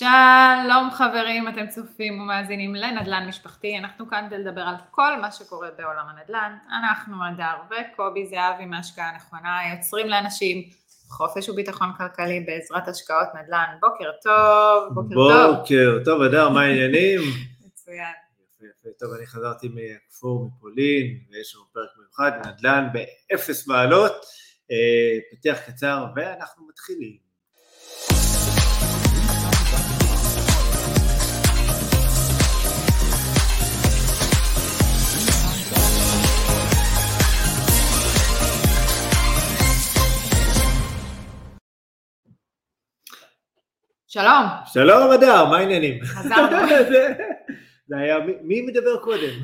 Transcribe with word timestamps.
שלום 0.00 0.90
חברים, 0.90 1.48
אתם 1.48 1.66
צופים 1.68 2.20
ומאזינים 2.20 2.74
לנדל"ן 2.74 3.28
משפחתי, 3.28 3.78
אנחנו 3.78 4.08
כאן 4.08 4.26
כדי 4.26 4.38
לדבר 4.38 4.60
על 4.60 4.74
כל 4.90 5.20
מה 5.20 5.32
שקורה 5.32 5.68
בעולם 5.78 6.06
הנדל"ן. 6.08 6.56
אנחנו 6.78 7.24
הדר 7.24 7.54
וקובי 7.66 8.26
זהבי 8.26 8.66
מהשקעה 8.66 9.10
הנכונה, 9.10 9.58
יוצרים 9.74 10.08
לאנשים 10.08 10.70
חופש 11.08 11.48
וביטחון 11.48 11.90
כלכלי 11.98 12.40
בעזרת 12.40 12.88
השקעות 12.88 13.28
נדל"ן. 13.34 13.76
בוקר 13.80 14.10
טוב, 14.22 14.94
בוקר 14.94 15.14
טוב. 15.14 15.56
בוקר 15.56 15.98
טוב, 16.04 16.22
הדר, 16.22 16.48
מה 16.48 16.62
העניינים? 16.62 17.20
מצוין. 17.66 18.14
טוב, 18.98 19.12
אני 19.12 19.26
חזרתי 19.26 19.68
מכפור 19.74 20.46
מפולין, 20.46 21.18
ויש 21.30 21.54
לנו 21.54 21.64
פרק 21.72 21.90
מיוחד, 21.98 22.32
נדל"ן 22.46 22.88
באפס 22.92 23.66
מעלות, 23.66 24.12
אה, 24.70 25.18
פתיח 25.32 25.58
קצר, 25.70 26.06
ואנחנו 26.16 26.68
מתחילים. 26.68 27.29
שלום. 44.12 44.44
שלום 44.66 45.10
הדר, 45.10 45.44
מה 45.44 45.58
העניינים? 45.58 46.04
חזרנו. 46.04 46.68
זה- 46.92 47.14
זה 47.88 47.96
היה, 47.96 48.18
מי- 48.42 48.62
מדבר 48.62 48.96
קודם? 49.04 49.30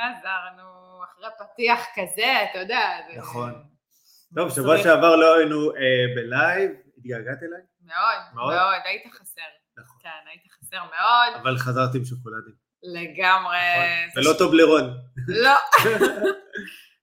חזרנו 0.00 0.68
אחרי 1.04 1.26
פתיח 1.38 1.80
כזה, 1.94 2.42
אתה 2.50 2.58
יודע. 2.58 2.80
נכון. 3.18 3.64
טוב, 4.36 4.50
שבוע 4.50 4.78
שעבר 4.82 5.16
לא 5.16 5.34
היינו 5.36 5.70
אה, 5.70 5.76
בלייב, 6.16 6.70
התגעגעת 6.98 7.38
אליי? 7.42 7.60
מאוד, 7.84 8.34
מאוד? 8.34 8.54
מאוד, 8.54 8.80
היית 8.84 9.02
חסר. 9.14 9.40
נכון. 9.78 9.96
כן, 10.02 10.28
היית 10.30 10.42
חסר 10.52 10.78
מאוד, 10.78 11.40
אבל 11.42 11.58
חזרתי 11.58 11.98
עם 11.98 12.04
שוקולדים. 12.04 12.54
לגמרי. 12.82 13.58
זה 14.14 14.20
ולא 14.20 14.32
טוב 14.38 14.54
לרון. 14.54 14.94
לא. 15.28 15.54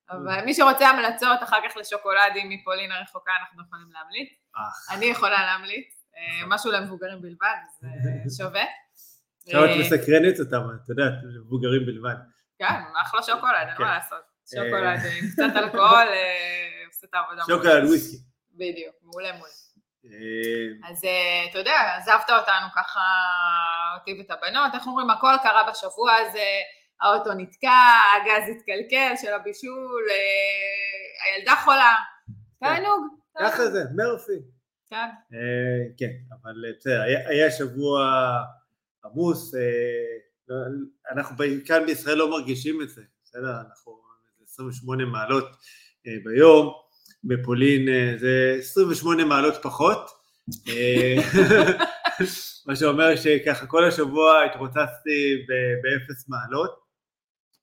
אבל 0.10 0.46
מי 0.46 0.54
שרוצה 0.54 0.90
המלצות 0.90 1.44
אחר 1.44 1.58
כך 1.70 1.78
לשוקולדים 1.78 2.50
מפולין 2.50 2.92
הרחוקה, 2.92 3.32
אנחנו 3.42 3.64
יכולים 3.64 3.88
להמליץ. 3.92 4.30
אני 4.92 5.06
יכולה 5.06 5.46
להמליץ. 5.46 5.86
אה, 6.18 6.38
נכון. 6.38 6.54
משהו 6.54 6.72
למבוגרים 6.72 7.22
בלבד, 7.22 7.58
זה 8.26 8.38
שווה. 8.44 8.64
עכשיו 9.46 9.66
את 9.66 9.70
אה, 9.70 9.80
מסקרנת 9.80 10.40
אותם, 10.40 10.62
את 10.76 10.90
יודעת, 10.90 11.14
מבוגרים 11.46 11.86
בלבד. 11.86 12.16
כן, 12.60 12.82
אחלה 13.02 13.24
שוקולד, 13.24 13.68
אין 13.68 13.78
כן. 13.78 13.84
מה 13.84 13.94
לעשות. 13.94 14.24
שוקולד 14.56 15.00
עם 15.20 15.28
קצת 15.32 15.56
אלכוהול, 15.56 16.08
אה, 16.08 16.86
עושה 16.88 17.08
את 17.10 17.14
העבודה. 17.14 17.44
שוקולד 17.48 17.84
וויסקי. 17.84 18.18
בדיוק, 18.54 18.96
מעולה 19.04 19.32
מעולה. 19.32 19.54
אה, 20.06 20.90
אז 20.90 21.04
אה, 21.06 21.46
אתה 21.50 21.60
יודע, 21.60 21.96
עזבת 21.98 22.30
אותנו 22.30 22.68
ככה, 22.76 23.00
אותי 24.00 24.14
ואת 24.18 24.32
הבנות, 24.32 24.74
איך 24.74 24.88
אומרים, 24.88 25.10
הכל 25.10 25.34
קרה 25.44 25.72
בשבוע 25.72 26.14
הזה, 26.14 26.50
האוטו 27.02 27.34
נתקע, 27.34 27.72
הגז 28.16 28.56
התקלקל 28.56 29.14
של 29.22 29.34
הבישול, 29.34 30.04
אה, 30.12 31.36
הילדה 31.36 31.56
חולה, 31.64 31.94
תענוג. 32.60 33.04
ככה. 33.40 33.68
זה, 33.72 33.84
מרפי. 33.96 34.32
כן, 34.90 34.96
אה, 35.34 35.40
כן, 35.98 36.12
אבל 36.32 36.66
אה, 36.66 36.72
בסדר, 36.80 37.02
היה- 37.02 37.30
שבוע 37.52 38.22
עמוס, 39.06 39.54
לא- 40.48 40.56
אנחנו 41.12 41.36
כאן 41.66 41.86
בישראל 41.86 42.18
לא 42.18 42.30
מרגישים 42.30 42.82
את 42.82 42.90
זה, 42.90 43.02
בסדר, 43.24 43.52
אנחנו 43.70 44.00
28 44.44 45.06
מעלות 45.06 45.50
ביום, 46.24 46.74
בפולין 47.24 47.88
זה 48.18 48.56
28 48.60 49.26
מעלות 49.26 49.54
פחות, 49.64 50.10
מה 52.68 52.76
שאומר 52.76 53.16
שככה 53.16 53.66
כל 53.68 53.86
השבוע 53.88 54.44
התרוצצתי 54.46 55.46
באפס 55.84 56.30
מעלות, 56.30 56.89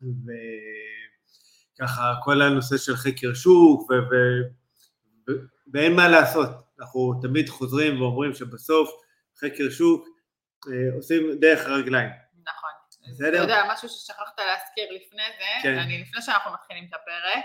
וככה 0.02 2.14
כל 2.22 2.42
הנושא 2.42 2.76
של 2.76 2.96
חקר 2.96 3.34
שוק, 3.34 3.90
ו- 3.90 3.94
ו- 3.94 4.44
ואין 5.72 5.96
מה 5.96 6.08
לעשות, 6.08 6.48
אנחנו 6.80 7.20
תמיד 7.22 7.48
חוזרים 7.48 8.02
ואומרים 8.02 8.34
שבסוף 8.34 8.90
חקר 9.40 9.70
שוק 9.70 10.06
אה, 10.68 10.96
עושים 10.96 11.22
דרך 11.40 11.66
הרגליים. 11.66 12.10
נכון. 12.46 12.70
בסדר. 13.12 13.28
אתה 13.28 13.36
יודע, 13.36 13.62
משהו 13.72 13.88
ששכחת 13.88 14.38
להזכיר 14.38 14.84
לפני 14.84 15.22
זה, 15.38 15.62
כן. 15.62 15.78
אני 15.78 16.02
לפני 16.02 16.22
שאנחנו 16.22 16.52
מתחילים 16.52 16.84
את 16.88 16.94
הפרק, 16.94 17.44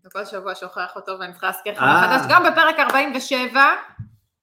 אתה 0.00 0.10
כל 0.10 0.24
שבוע 0.24 0.54
שוכח 0.54 0.92
אותו 0.96 1.12
ואני 1.20 1.32
צריכה 1.32 1.46
להזכיר 1.46 1.72
לך 1.72 1.78
אה. 1.78 2.00
מחדש, 2.00 2.26
גם 2.30 2.52
בפרק 2.52 2.78
47, 2.78 3.60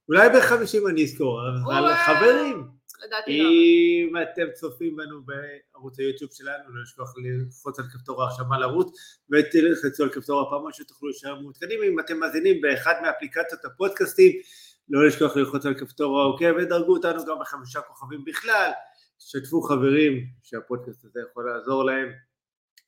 אולי 0.10 0.30
ב-50 0.30 0.90
אני 0.92 1.04
אזכור, 1.04 1.42
אבל. 1.68 1.94
חברים, 1.96 2.70
לדעתי 3.06 3.38
לא. 3.40 3.50
אם 3.50 4.14
אתם 4.18 4.52
צופים 4.53 4.96
בנו 4.96 5.22
בערוץ 5.25 6.00
היוטיוב 6.00 6.31
שלנו, 6.34 6.75
לא 6.75 6.81
לשכוח 6.81 7.14
ללחוץ 7.18 7.80
על 7.80 7.86
כפתור 7.94 8.24
ההרשמה 8.24 8.59
לערוץ 8.59 9.19
ותלחצו 9.31 10.03
על 10.03 10.09
כפתור 10.09 10.41
הפעמון 10.41 10.74
שתוכלו 10.74 11.09
להישאר 11.09 11.40
מעודכנים. 11.40 11.80
אם 11.84 12.00
אתם 12.00 12.18
מאזינים 12.18 12.62
באחד 12.62 12.94
מאפליקציות 13.02 13.66
הפודקאסטים, 13.66 14.31
לא 14.90 15.08
לשכוח 15.08 15.36
ללחוץ 15.36 15.66
על 15.66 15.74
כפתור 15.74 16.19
העוקב 16.22 16.53
ודרגו 16.58 16.94
אותנו 16.94 17.25
גם 17.25 17.40
בחמישה 17.40 17.81
כוכבים 17.81 18.25
בכלל. 18.25 18.72
שתפו 19.19 19.62
חברים 19.62 20.28
שהפודקאסט 20.44 21.06
הזה 21.06 21.19
יכול 21.30 21.52
לעזור 21.52 21.86
להם. 21.86 22.08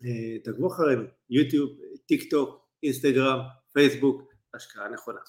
אה, 0.05 0.39
תעקבו 0.43 0.67
אחרינו, 0.67 1.03
יוטיוב, 1.29 1.69
טיק 2.05 2.31
טוק, 2.31 2.67
אינסטגרם, 2.83 3.39
פייסבוק, 3.73 4.21
השקעה 4.53 4.89
נכונה. 4.89 5.19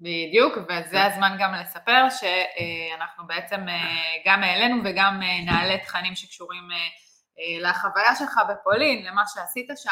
בדיוק, 0.00 0.58
וזה 0.58 1.04
הזמן 1.04 1.36
גם 1.40 1.54
לספר 1.54 2.06
שאנחנו 2.10 3.26
בעצם 3.26 3.68
אה, 3.68 4.14
גם 4.26 4.42
העלינו 4.42 4.76
וגם 4.84 5.20
אה, 5.22 5.44
נעלה 5.44 5.78
תכנים 5.78 6.14
שקשורים 6.14 6.68
אה, 6.72 7.70
לחוויה 7.70 8.16
שלך 8.18 8.40
בפולין, 8.50 9.06
למה 9.06 9.22
שעשית 9.34 9.70
שם, 9.76 9.90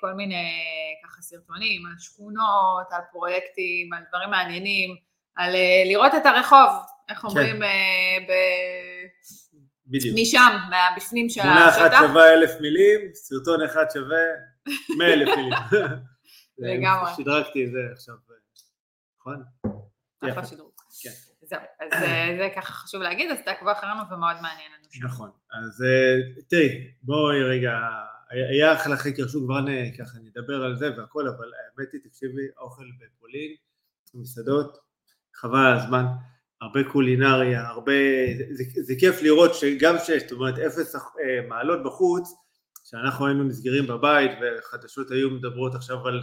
כל 0.00 0.12
מיני 0.12 0.62
ככה 1.04 1.22
סרטונים 1.22 1.86
על 1.86 1.98
שכונות, 1.98 2.86
על 2.90 3.00
פרויקטים, 3.12 3.92
על 3.92 4.02
דברים 4.08 4.30
מעניינים, 4.30 4.96
על 5.36 5.54
לראות 5.84 6.14
את 6.14 6.26
הרחוב, 6.26 6.70
איך 7.08 7.24
אומרים, 7.24 7.62
אה, 7.62 7.68
ב- 8.28 9.06
בדיוק. 9.86 10.16
משם, 10.18 10.56
מהבפנים 10.70 11.28
של 11.28 11.42
תמונה 11.42 11.68
אחת 11.68 11.80
השטח. 11.80 11.98
שווה 12.00 12.32
אלף 12.32 12.50
מילים, 12.60 13.00
סרטון 13.14 13.62
אחד 13.62 13.84
שווה 13.92 14.24
מאה 14.98 15.12
אלף 15.12 15.36
מילים. 15.36 15.52
לגמרי. 16.58 17.10
שדרגתי 17.16 17.64
את 17.64 17.70
זה 17.70 17.78
עכשיו, 17.92 18.14
נכון? 19.26 19.42
אחלה. 20.30 20.46
שדרוג. 20.46 20.70
כן. 21.02 21.10
זהו, 21.42 21.58
אז 21.80 22.02
אה, 22.02 22.36
זה 22.38 22.48
ככה 22.56 22.72
חשוב 22.72 23.02
להגיד, 23.02 23.30
אז 23.30 23.38
תעקבו 23.44 23.72
אחרינו 23.72 24.00
ומאוד 24.10 24.36
מעניין 24.42 24.70
לנו. 24.72 25.08
נכון. 25.08 25.30
אז 25.52 25.82
אה, 25.82 26.42
תראי, 26.48 26.90
בואי 27.02 27.42
רגע, 27.42 27.72
היה- 28.30 28.74
אחלה 28.74 28.96
חקר 28.96 29.28
שוק, 29.28 29.44
כבר 29.44 29.60
ככה 29.98 30.18
נדבר 30.24 30.64
על 30.64 30.76
זה 30.76 30.90
והכל, 30.96 31.28
אבל 31.28 31.44
האמת 31.54 31.92
היא, 31.92 32.00
תקשיבי, 32.04 32.42
האוכל 32.56 32.84
בפולין, 33.00 33.50
מסעדות, 34.14 34.78
חבל 35.34 35.58
על 35.66 35.78
הזמן, 35.78 36.04
הרבה 36.60 36.80
קולינריה, 36.92 37.68
הרבה, 37.68 37.92
זה, 38.52 38.64
זה, 38.82 38.94
כיף 39.00 39.22
לראות 39.22 39.54
שגם 39.54 39.96
שיש, 39.98 40.22
זאת 40.22 40.32
אומרת, 40.32 40.58
אפס 40.58 40.94
אה, 40.96 41.00
מעלות 41.48 41.82
בחוץ, 41.82 42.28
שאנחנו 42.84 43.26
היינו 43.26 43.44
נסגרים 43.44 43.86
בבית 43.86 44.30
וחדשות 44.42 45.10
היו 45.10 45.30
מדברות 45.30 45.74
עכשיו 45.74 46.06
על 46.06 46.20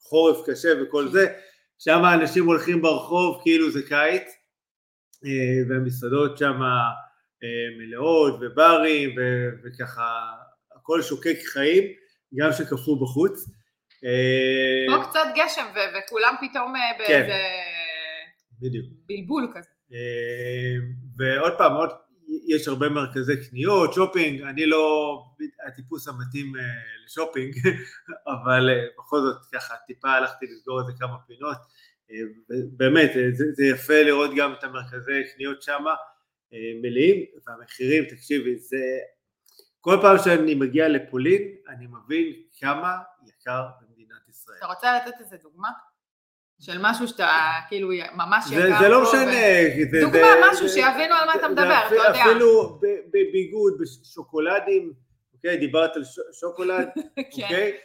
חורף 0.00 0.46
קשה 0.50 0.68
וכל 0.82 1.08
זה, 1.08 1.38
שם 1.78 2.04
האנשים 2.04 2.46
הולכים 2.46 2.82
ברחוב 2.82 3.40
כאילו 3.42 3.70
זה 3.70 3.82
קיץ, 3.88 4.22
אה, 5.24 5.68
והמסעדות 5.68 6.38
שם 6.38 6.62
אה, 6.62 7.78
מלאות 7.78 8.34
וברים 8.40 9.10
ו- 9.18 9.50
וככה 9.64 10.32
הכל 10.76 11.02
שוקק 11.02 11.36
חיים, 11.52 11.84
גם 12.36 12.52
שקפוא 12.52 13.02
בחוץ. 13.02 13.50
אה, 14.04 14.96
פה 14.96 15.10
קצת 15.10 15.26
גשם 15.34 15.66
ו- 15.74 15.98
וכולם 15.98 16.34
פתאום 16.40 16.74
כן. 16.98 16.98
באיזה 16.98 17.38
בדיוק. 18.60 18.86
בלבול 19.06 19.52
כזה. 19.54 19.68
ועוד 21.18 21.52
פעם, 21.58 21.72
עוד, 21.72 21.90
יש 22.46 22.68
הרבה 22.68 22.88
מרכזי 22.88 23.48
קניות, 23.48 23.92
שופינג, 23.92 24.42
אני 24.42 24.66
לא 24.66 25.22
הטיפוס 25.66 26.08
המתאים 26.08 26.56
אה, 26.56 26.62
לשופינג, 27.04 27.54
אבל 28.34 28.70
אה, 28.70 28.86
בכל 28.98 29.20
זאת 29.20 29.36
ככה 29.52 29.74
טיפה 29.86 30.10
הלכתי 30.10 30.46
לסגור 30.46 30.80
איזה 30.80 30.92
כמה 30.98 31.16
פינות. 31.26 31.56
אה, 32.10 32.16
באמת, 32.76 33.10
זה, 33.32 33.44
זה 33.52 33.64
יפה 33.64 34.02
לראות 34.02 34.30
גם 34.36 34.52
את 34.52 34.64
המרכזי 34.64 35.22
קניות 35.34 35.62
אה, 36.52 36.58
מלאים, 36.82 37.24
והמחירים, 37.46 38.04
תקשיבי, 38.04 38.58
זה... 38.58 38.98
כל 39.80 39.98
פעם 40.02 40.16
שאני 40.24 40.54
מגיע 40.54 40.88
לפולין, 40.88 41.42
אני 41.68 41.86
מבין 41.86 42.32
כמה 42.58 42.98
יקר 43.26 43.66
במדינת 43.80 44.28
ישראל. 44.28 44.58
אתה 44.58 44.66
רוצה 44.66 44.96
לתת 44.96 45.20
איזה 45.20 45.36
דוגמה? 45.42 45.68
של 46.60 46.78
משהו 46.80 47.08
שאתה 47.08 47.28
כאילו 47.68 47.88
ממש 48.14 48.44
יקר 48.50 48.78
זה 48.80 48.88
לא 48.88 49.02
משנה, 49.02 50.00
דוגמה, 50.00 50.26
משהו 50.50 50.68
שיבינו 50.68 51.14
על 51.14 51.26
מה 51.26 51.34
אתה 51.34 51.48
מדבר, 51.48 51.86
אתה 51.86 51.94
יודע. 51.94 52.10
אפילו 52.10 52.80
בביגוד, 53.12 53.78
בשוקולדים, 53.80 54.92
אוקיי, 55.34 55.56
דיברת 55.56 55.96
על 55.96 56.02
שוקולד, 56.32 56.88
כן. 57.36 57.42
אוקיי? 57.42 57.76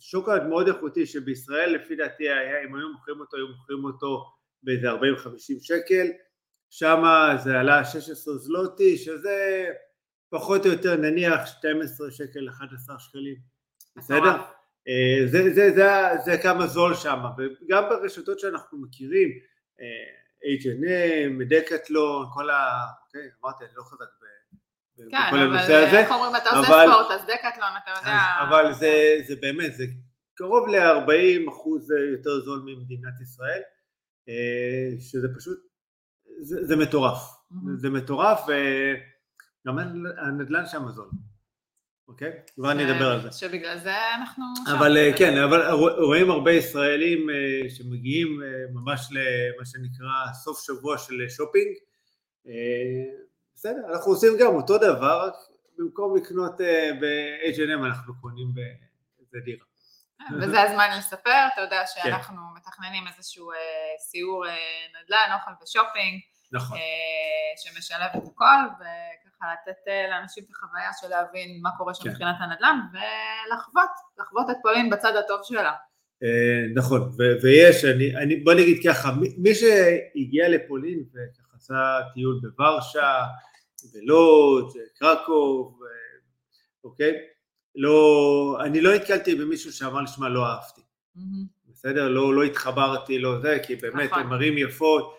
שוקולד 0.00 0.46
מאוד 0.46 0.68
איכותי 0.68 1.06
שבישראל 1.06 1.74
לפי 1.74 1.96
דעתי 1.96 2.28
היה, 2.28 2.64
אם 2.64 2.74
היו 2.74 2.88
מוכרים 2.92 3.20
אותו, 3.20 3.36
היו 3.36 3.48
מוכרים 3.48 3.84
אותו 3.84 4.24
באיזה 4.62 4.92
40-50 4.92 4.96
שקל, 5.60 6.06
שם 6.70 7.02
זה 7.44 7.60
עלה 7.60 7.84
16 7.84 8.34
זלוטי, 8.34 8.96
שזה 8.98 9.66
פחות 10.30 10.66
או 10.66 10.70
יותר 10.70 10.96
נניח 10.96 11.46
12 11.46 12.10
שקל 12.10 12.48
11 12.48 12.98
שקלים, 12.98 13.36
בסדר? 13.96 14.36
אה, 14.88 15.26
זה, 15.26 15.54
זה, 15.54 15.70
זה, 15.74 15.88
זה 16.24 16.38
כמה 16.42 16.66
זול 16.66 16.94
שם, 16.94 17.20
וגם 17.38 17.84
ברשתות 17.88 18.38
שאנחנו 18.38 18.78
מכירים, 18.78 19.28
H&M, 20.44 21.44
דקטלון, 21.48 22.26
כל 22.34 22.50
ה... 22.50 22.80
אוקיי, 23.06 23.30
אמרתי, 23.44 23.64
אני 23.64 23.72
לא 23.76 23.82
חזק 23.82 24.06
בכל 24.20 25.10
כן, 25.10 25.36
הנושא 25.36 25.74
הזה. 25.74 25.86
כן, 25.86 25.88
אבל 25.88 25.96
איך 25.96 26.12
אומרים, 26.12 26.36
אתה 26.36 26.50
עושה 26.50 26.68
ספורט, 26.68 27.10
אז 27.10 27.20
דקטלון, 27.20 27.70
אתה 27.82 27.90
יודע... 27.98 28.18
אבל 28.48 28.72
זה, 28.72 29.16
זה 29.26 29.36
באמת, 29.40 29.74
זה 29.74 29.84
קרוב 30.34 30.68
ל-40 30.68 31.50
אחוז 31.50 31.90
יותר 32.12 32.40
זול 32.40 32.62
ממדינת 32.64 33.20
ישראל, 33.22 33.60
אה, 34.28 35.00
שזה 35.00 35.28
פשוט, 35.36 35.58
זה, 36.40 36.66
זה 36.66 36.76
מטורף. 36.76 37.18
Mm-hmm. 37.18 37.76
זה 37.76 37.90
מטורף, 37.90 38.40
וגם 38.46 39.78
הנדל"ן 40.18 40.66
שם 40.66 40.88
זול. 40.88 41.08
אוקיי? 42.08 42.32
כבר 42.54 42.70
אני 42.70 42.92
אדבר 42.92 43.12
על 43.12 43.20
זה. 43.20 43.32
שבגלל 43.32 43.78
זה 43.78 44.14
אנחנו... 44.14 44.44
אבל 44.76 44.96
שם. 45.10 45.18
כן, 45.18 45.38
אבל 45.38 45.70
רואים 45.98 46.30
הרבה 46.30 46.52
ישראלים 46.52 47.30
אה, 47.30 47.70
שמגיעים 47.70 48.42
אה, 48.42 48.48
ממש 48.72 49.08
למה 49.10 49.66
שנקרא 49.66 50.32
סוף 50.32 50.66
שבוע 50.66 50.98
של 50.98 51.28
שופינג. 51.28 51.68
בסדר, 53.54 53.80
אנחנו 53.92 54.12
עושים 54.12 54.32
גם 54.40 54.54
אותו 54.54 54.78
דבר, 54.78 55.26
רק 55.26 55.34
במקום 55.78 56.16
לקנות 56.16 56.60
ב-H&M 57.00 57.86
אנחנו 57.86 58.20
קונים 58.20 58.54
באיזה 58.54 59.38
דירה. 59.44 59.68
וזה 60.40 60.62
הזמן 60.62 60.88
לספר, 60.98 61.46
אתה 61.52 61.60
יודע 61.60 61.80
כן. 61.80 62.02
שאנחנו 62.02 62.36
כן. 62.36 62.56
מתכננים 62.56 63.06
איזשהו 63.06 63.52
אה, 63.52 63.56
סיור 63.98 64.46
אה, 64.46 64.56
נדל"ן, 65.02 65.30
אוכל 65.34 65.50
ושופינג, 65.62 66.20
נכון. 66.52 66.78
אה, 66.78 66.82
שמשלב 67.56 68.08
את 68.16 68.28
הכל, 68.32 68.64
וככה 68.74 69.46
לתת 69.52 69.88
אה, 69.88 70.10
לאנשים 70.10 70.44
את 70.44 70.50
החוויה 70.50 70.90
של 71.00 71.08
להבין 71.08 71.58
מה 71.62 71.70
קורה 71.78 71.94
שם 71.94 72.04
כן. 72.04 72.10
מבחינת 72.10 72.36
הנדל"ן, 72.38 72.80
ולחוות, 72.92 73.90
לחוות 74.18 74.50
את 74.50 74.56
פולין 74.62 74.90
בצד 74.90 75.16
הטוב 75.16 75.40
שלה. 75.42 75.72
אה, 76.22 76.62
נכון, 76.74 77.00
ו- 77.00 77.42
ויש, 77.42 77.84
אני, 77.84 78.16
אני, 78.16 78.36
בוא 78.36 78.54
נגיד 78.54 78.80
ככה, 78.88 79.12
מי, 79.36 79.54
שהגיע 79.54 80.48
לפולין 80.48 81.04
וככה 81.08 81.56
עשה 81.56 82.00
טיול 82.14 82.40
בוורשה, 82.42 83.22
בלוד, 83.94 84.72
קרקוב, 84.98 85.80
אוקיי? 86.84 87.12
לא, 87.74 88.58
אני 88.64 88.80
לא 88.80 88.94
נתקלתי 88.94 89.34
במישהו 89.34 89.72
שאמר 89.72 90.00
לי, 90.00 90.06
שמע, 90.06 90.28
לא 90.28 90.46
אהבתי. 90.46 90.80
Mm-hmm. 91.16 91.70
בסדר? 91.72 92.08
לא, 92.08 92.34
לא 92.34 92.42
התחברתי, 92.42 93.18
לא 93.18 93.40
זה, 93.40 93.58
כי 93.62 93.76
באמת 93.76 94.10
נכון. 94.10 94.22
הם 94.22 94.32
ערים 94.32 94.58
יפות, 94.58 95.17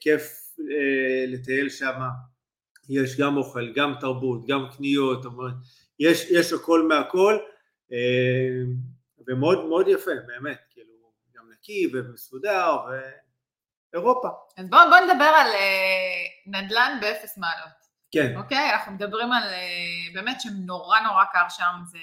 כיף 0.00 0.46
אה, 0.60 1.24
לטייל 1.28 1.68
שם, 1.68 2.00
יש 2.88 3.20
גם 3.20 3.36
אוכל, 3.36 3.72
גם 3.74 3.94
תרבות, 4.00 4.46
גם 4.46 4.66
קניות, 4.76 5.24
יש, 5.98 6.30
יש 6.30 6.52
הכל 6.52 6.88
מהכל, 6.88 7.38
אה, 7.92 8.62
ומאוד 9.28 9.66
מאוד 9.66 9.88
יפה, 9.88 10.10
באמת, 10.26 10.58
כאילו, 10.70 10.94
גם 11.36 11.44
נקי 11.52 11.90
ומסודר, 11.92 12.76
ואירופה. 13.92 14.28
אז 14.56 14.70
בואו 14.70 14.88
בוא 14.90 14.98
נדבר 14.98 15.24
על 15.24 15.46
אה, 15.46 16.24
נדל"ן 16.46 16.98
באפס 17.00 17.38
מעלות. 17.38 17.86
כן. 18.12 18.36
אוקיי? 18.36 18.72
אנחנו 18.72 18.92
מדברים 18.92 19.32
על 19.32 19.42
אה, 19.42 20.12
באמת 20.14 20.40
שנורא 20.40 21.00
נורא 21.00 21.24
קר 21.32 21.48
שם, 21.48 21.72
זה 21.84 21.98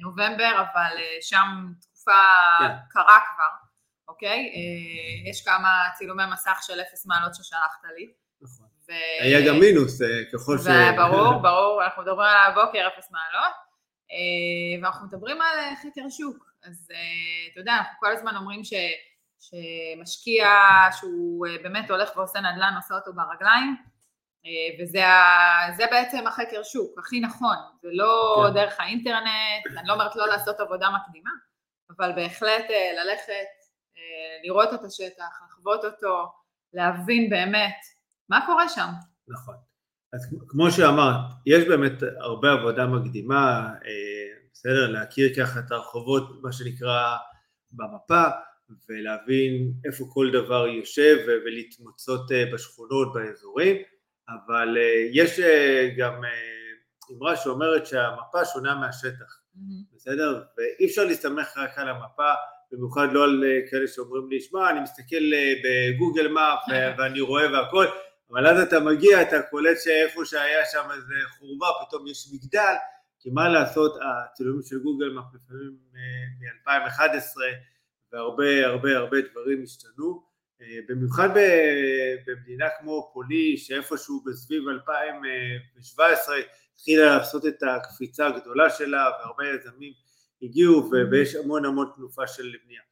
נובמבר, 0.00 0.52
אבל 0.56 0.96
אה, 0.98 1.16
שם 1.20 1.72
תקופה 1.80 2.12
כן. 2.58 2.74
קרה 2.90 3.18
כבר, 3.34 3.67
אוקיי? 4.08 4.38
אה, 4.38 5.30
יש 5.30 5.44
כמה 5.44 5.68
צילומי 5.94 6.22
מסך 6.32 6.58
של 6.62 6.80
אפס 6.80 7.06
מעלות 7.06 7.34
ששלחת 7.34 7.84
לי. 7.96 8.12
נכון. 8.40 8.66
ו... 8.88 8.92
היה 9.22 9.48
גם 9.48 9.60
מינוס 9.60 10.00
ככל 10.32 10.58
ש... 10.58 10.66
ברור, 10.96 11.38
ברור, 11.48 11.84
אנחנו 11.84 12.02
מדברים 12.02 12.28
על 12.28 12.52
הבוקר 12.52 12.88
אפס 12.88 13.10
מעלות, 13.10 13.54
ואנחנו 14.82 15.06
מדברים 15.06 15.40
על 15.40 15.74
חקר 15.76 16.08
שוק. 16.10 16.52
אז 16.62 16.88
אתה 17.52 17.60
יודע, 17.60 17.72
אנחנו 17.72 18.00
כל 18.00 18.12
הזמן 18.12 18.36
אומרים 18.36 18.64
ש... 18.64 18.72
שמשקיע 19.40 20.48
שהוא 20.92 21.46
באמת 21.62 21.90
הולך 21.90 22.16
ועושה 22.16 22.40
נדל"ן, 22.40 22.74
עושה 22.76 22.94
אותו 22.94 23.12
ברגליים, 23.12 23.76
אה, 24.46 24.84
וזה 24.84 25.84
בעצם 25.90 26.26
החקר 26.26 26.62
שוק, 26.62 26.98
הכי 26.98 27.20
נכון, 27.20 27.56
זה 27.82 27.88
לא 27.92 28.44
כן. 28.48 28.54
דרך 28.54 28.80
האינטרנט, 28.80 29.66
אני 29.78 29.88
לא 29.88 29.92
אומרת 29.92 30.16
לא 30.16 30.28
לעשות 30.28 30.60
עבודה 30.60 30.88
מקדימה, 30.90 31.30
אבל 31.96 32.12
בהחלט 32.12 32.70
אה, 32.70 32.92
ללכת, 33.04 33.28
אה, 33.28 33.42
לראות 34.44 34.74
את 34.74 34.84
השטח, 34.84 35.40
לחוות 35.48 35.84
אותו, 35.84 36.32
להבין 36.72 37.30
באמת 37.30 37.76
מה 38.28 38.46
קורה 38.46 38.68
שם. 38.68 38.88
נכון. 39.28 39.54
אז 40.12 40.34
כמו 40.48 40.70
שאמרת, 40.70 41.16
יש 41.46 41.64
באמת 41.64 41.92
הרבה 42.20 42.52
עבודה 42.52 42.86
מקדימה, 42.86 43.70
בסדר, 44.52 44.90
להכיר 44.90 45.28
ככה 45.36 45.60
את 45.60 45.70
הרחובות, 45.70 46.42
מה 46.42 46.52
שנקרא, 46.52 47.16
במפה, 47.72 48.24
ולהבין 48.88 49.72
איפה 49.84 50.04
כל 50.12 50.30
דבר 50.32 50.66
יושב 50.66 51.16
ולהתמצות 51.26 52.30
בשכונות, 52.52 53.14
באזורים. 53.14 53.76
אבל 54.28 54.76
אה, 54.78 55.08
יש 55.12 55.40
אה, 55.40 55.88
גם 55.98 56.24
אה, 56.24 56.30
אמרה 57.16 57.36
שאומרת 57.36 57.86
שהמפה 57.86 58.44
שונה 58.44 58.74
מהשטח, 58.74 59.40
mm-hmm. 59.56 59.96
בסדר? 59.96 60.42
ואי 60.56 60.86
אפשר 60.86 61.04
להסתמך 61.04 61.56
רק 61.56 61.78
על 61.78 61.88
המפה, 61.88 62.32
במיוחד 62.72 63.08
לא 63.12 63.24
על 63.24 63.44
כאלה 63.70 63.86
שאומרים 63.88 64.30
לי, 64.30 64.40
שמע, 64.40 64.70
אני 64.70 64.80
מסתכל 64.80 65.24
בגוגל 65.64 66.28
מאפ 66.28 66.58
ואני 66.98 67.20
רואה 67.20 67.52
והכל, 67.52 67.86
אבל 68.30 68.46
אז 68.46 68.60
אתה 68.60 68.80
מגיע, 68.80 69.22
אתה 69.22 69.42
קולט 69.42 69.76
שאיפה 69.84 70.24
שהיה 70.24 70.64
שם 70.72 70.90
איזה 70.94 71.14
חורבה, 71.38 71.66
פתאום 71.86 72.06
יש 72.06 72.28
מגדל, 72.32 72.74
כי 73.20 73.30
מה 73.30 73.48
לעשות, 73.48 73.98
הצילומים 74.02 74.62
של 74.62 74.78
גוגל 74.78 75.10
מאפ 75.10 75.24
לפעמים 75.34 75.76
מ-2011, 76.38 77.36
והרבה 78.12 78.66
הרבה 78.66 78.96
הרבה 78.96 79.16
דברים 79.20 79.62
השתנו, 79.64 80.22
אה, 80.62 80.78
במיוחד 80.88 81.28
במדינה 82.26 82.66
כמו 82.78 83.10
פולין, 83.14 83.56
שאיפשהו 83.56 84.24
בסביב 84.26 84.68
2017 84.68 86.36
התחילה 86.74 87.16
לעשות 87.16 87.46
את 87.46 87.62
הקפיצה 87.62 88.26
הגדולה 88.26 88.70
שלה 88.70 89.10
והרבה 89.18 89.44
יזמים 89.48 89.92
הגיעו 90.42 90.90
ויש 91.10 91.34
המון 91.34 91.64
המון 91.64 91.90
תנופה 91.96 92.26
של 92.26 92.56
בנייה. 92.64 92.82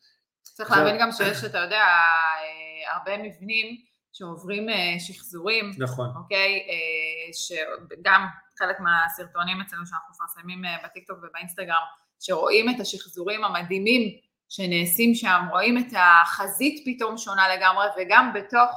צריך 0.43 0.71
להבין 0.71 0.97
גם 1.01 1.13
שיש, 1.13 1.45
אתה 1.45 1.59
יודע, 1.59 1.83
אה, 1.83 2.95
הרבה 2.95 3.19
מבנים 3.19 3.77
שעוברים 4.13 4.69
אה, 4.69 4.95
שחזורים, 4.99 5.71
נכון, 5.79 6.09
אוקיי, 6.17 6.67
שגם 7.33 8.27
חלק 8.59 8.77
מהסרטונים 8.81 9.61
אצלנו 9.61 9.87
שאנחנו 9.87 10.11
מפרסמים 10.11 10.63
בטיקטוק 10.85 11.19
ובאינסטגרם, 11.23 11.83
שרואים 12.21 12.71
את 12.71 12.81
השחזורים 12.81 13.45
המדהימים 13.45 14.27
שנעשים 14.49 15.15
שם, 15.15 15.41
רואים 15.51 15.79
את 15.79 15.93
החזית 15.97 16.83
פתאום 16.87 17.19
שונה 17.19 17.57
לגמרי 17.57 17.87
וגם 17.99 18.33
בתוך, 18.35 18.71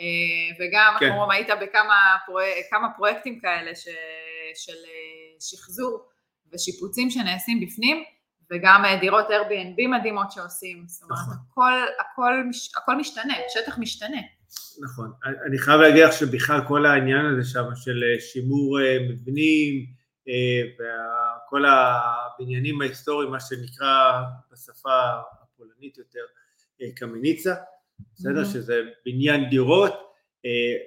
אה, 0.00 0.56
וגם, 0.58 0.96
כן. 1.00 1.06
אנחנו 1.06 1.32
היית 1.32 1.48
בכמה 1.60 2.16
פרויק, 2.26 2.66
פרויקטים 2.96 3.40
כאלה 3.40 3.74
ש, 3.74 3.84
של 4.54 4.72
אה, 4.72 5.40
שחזור 5.40 6.08
ושיפוצים 6.54 7.10
שנעשים 7.10 7.60
בפנים, 7.60 8.04
וגם 8.52 8.84
אה, 8.84 9.00
דירות 9.00 9.26
Airbnb 9.28 9.88
מדהימות 9.98 10.32
שעושים, 10.32 10.84
זאת 10.86 11.02
אומרת 11.02 11.18
נכון. 11.22 11.34
הכל, 11.50 11.72
הכל, 12.00 12.32
הכל 12.76 12.96
משתנה, 12.96 13.34
שטח 13.48 13.78
משתנה. 13.78 14.20
נכון, 14.82 15.12
אני 15.46 15.58
חייב 15.58 15.80
להגיד 15.80 16.04
לך 16.04 16.12
שבכלל 16.12 16.60
כל 16.68 16.86
העניין 16.86 17.26
הזה 17.26 17.50
שם 17.50 17.64
של 17.74 18.02
שימור 18.20 18.78
מבנים 19.10 19.86
וכל 20.74 21.62
הבניינים 21.64 22.82
ההיסטוריים, 22.82 23.30
מה 23.30 23.40
שנקרא 23.40 24.22
בשפה 24.52 25.00
הפולנית 25.42 25.98
יותר 25.98 26.20
קמיניצה, 26.96 27.54
בסדר? 28.14 28.42
Mm-hmm. 28.42 28.46
שזה 28.46 28.80
בניין 29.06 29.50
דירות, 29.50 30.14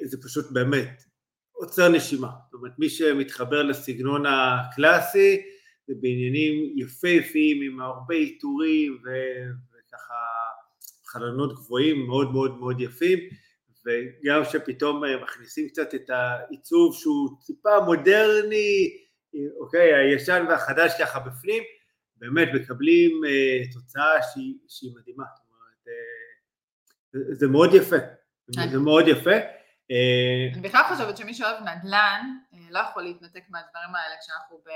זה 0.03 0.17
פשוט 0.23 0.51
באמת 0.51 1.03
עוצר 1.51 1.89
נשימה, 1.89 2.29
זאת 2.45 2.53
אומרת 2.53 2.79
מי 2.79 2.89
שמתחבר 2.89 3.63
לסגנון 3.63 4.23
הקלאסי 4.25 5.41
זה 5.87 5.93
בעניינים 6.01 6.73
יפהפיים 6.75 7.61
עם 7.61 7.81
הרבה 7.81 8.15
עיטורים 8.15 8.97
וככה 9.03 10.15
חלונות 11.05 11.55
גבוהים 11.55 12.07
מאוד 12.07 12.31
מאוד 12.31 12.57
מאוד 12.57 12.81
יפים. 12.81 13.19
וגם 13.85 14.41
שפתאום 14.45 15.03
מכניסים 15.23 15.69
קצת 15.69 15.95
את 15.95 16.09
העיצוב 16.09 16.95
שהוא 16.95 17.29
טיפה 17.45 17.79
מודרני 17.85 19.05
אוקיי, 19.59 19.93
הישן 19.93 20.45
והחדש 20.49 20.91
ככה 20.99 21.19
בפנים, 21.19 21.63
באמת 22.17 22.47
מקבלים 22.53 23.11
אה, 23.25 23.71
תוצאה 23.73 24.21
שהיא, 24.33 24.55
שהיא 24.67 24.91
מדהימה, 24.95 25.23
זאת 25.35 25.45
אומרת, 25.51 25.87
אה, 27.29 27.35
זה 27.35 27.47
מאוד 27.47 27.73
יפה, 27.73 27.95
זה 28.71 28.79
מאוד 28.79 29.07
יפה. 29.07 29.35
אה, 29.91 30.49
אני 30.53 30.61
בכלל 30.61 30.81
חושבת 30.89 31.17
שמי 31.17 31.33
שאוהב 31.33 31.61
נדל"ן 31.61 32.21
אה, 32.53 32.59
לא 32.69 32.79
יכול 32.79 33.03
להתנתק 33.03 33.43
מהדברים 33.49 33.95
האלה 33.95 34.15
כשאנחנו 34.21 34.57
ב... 34.57 34.69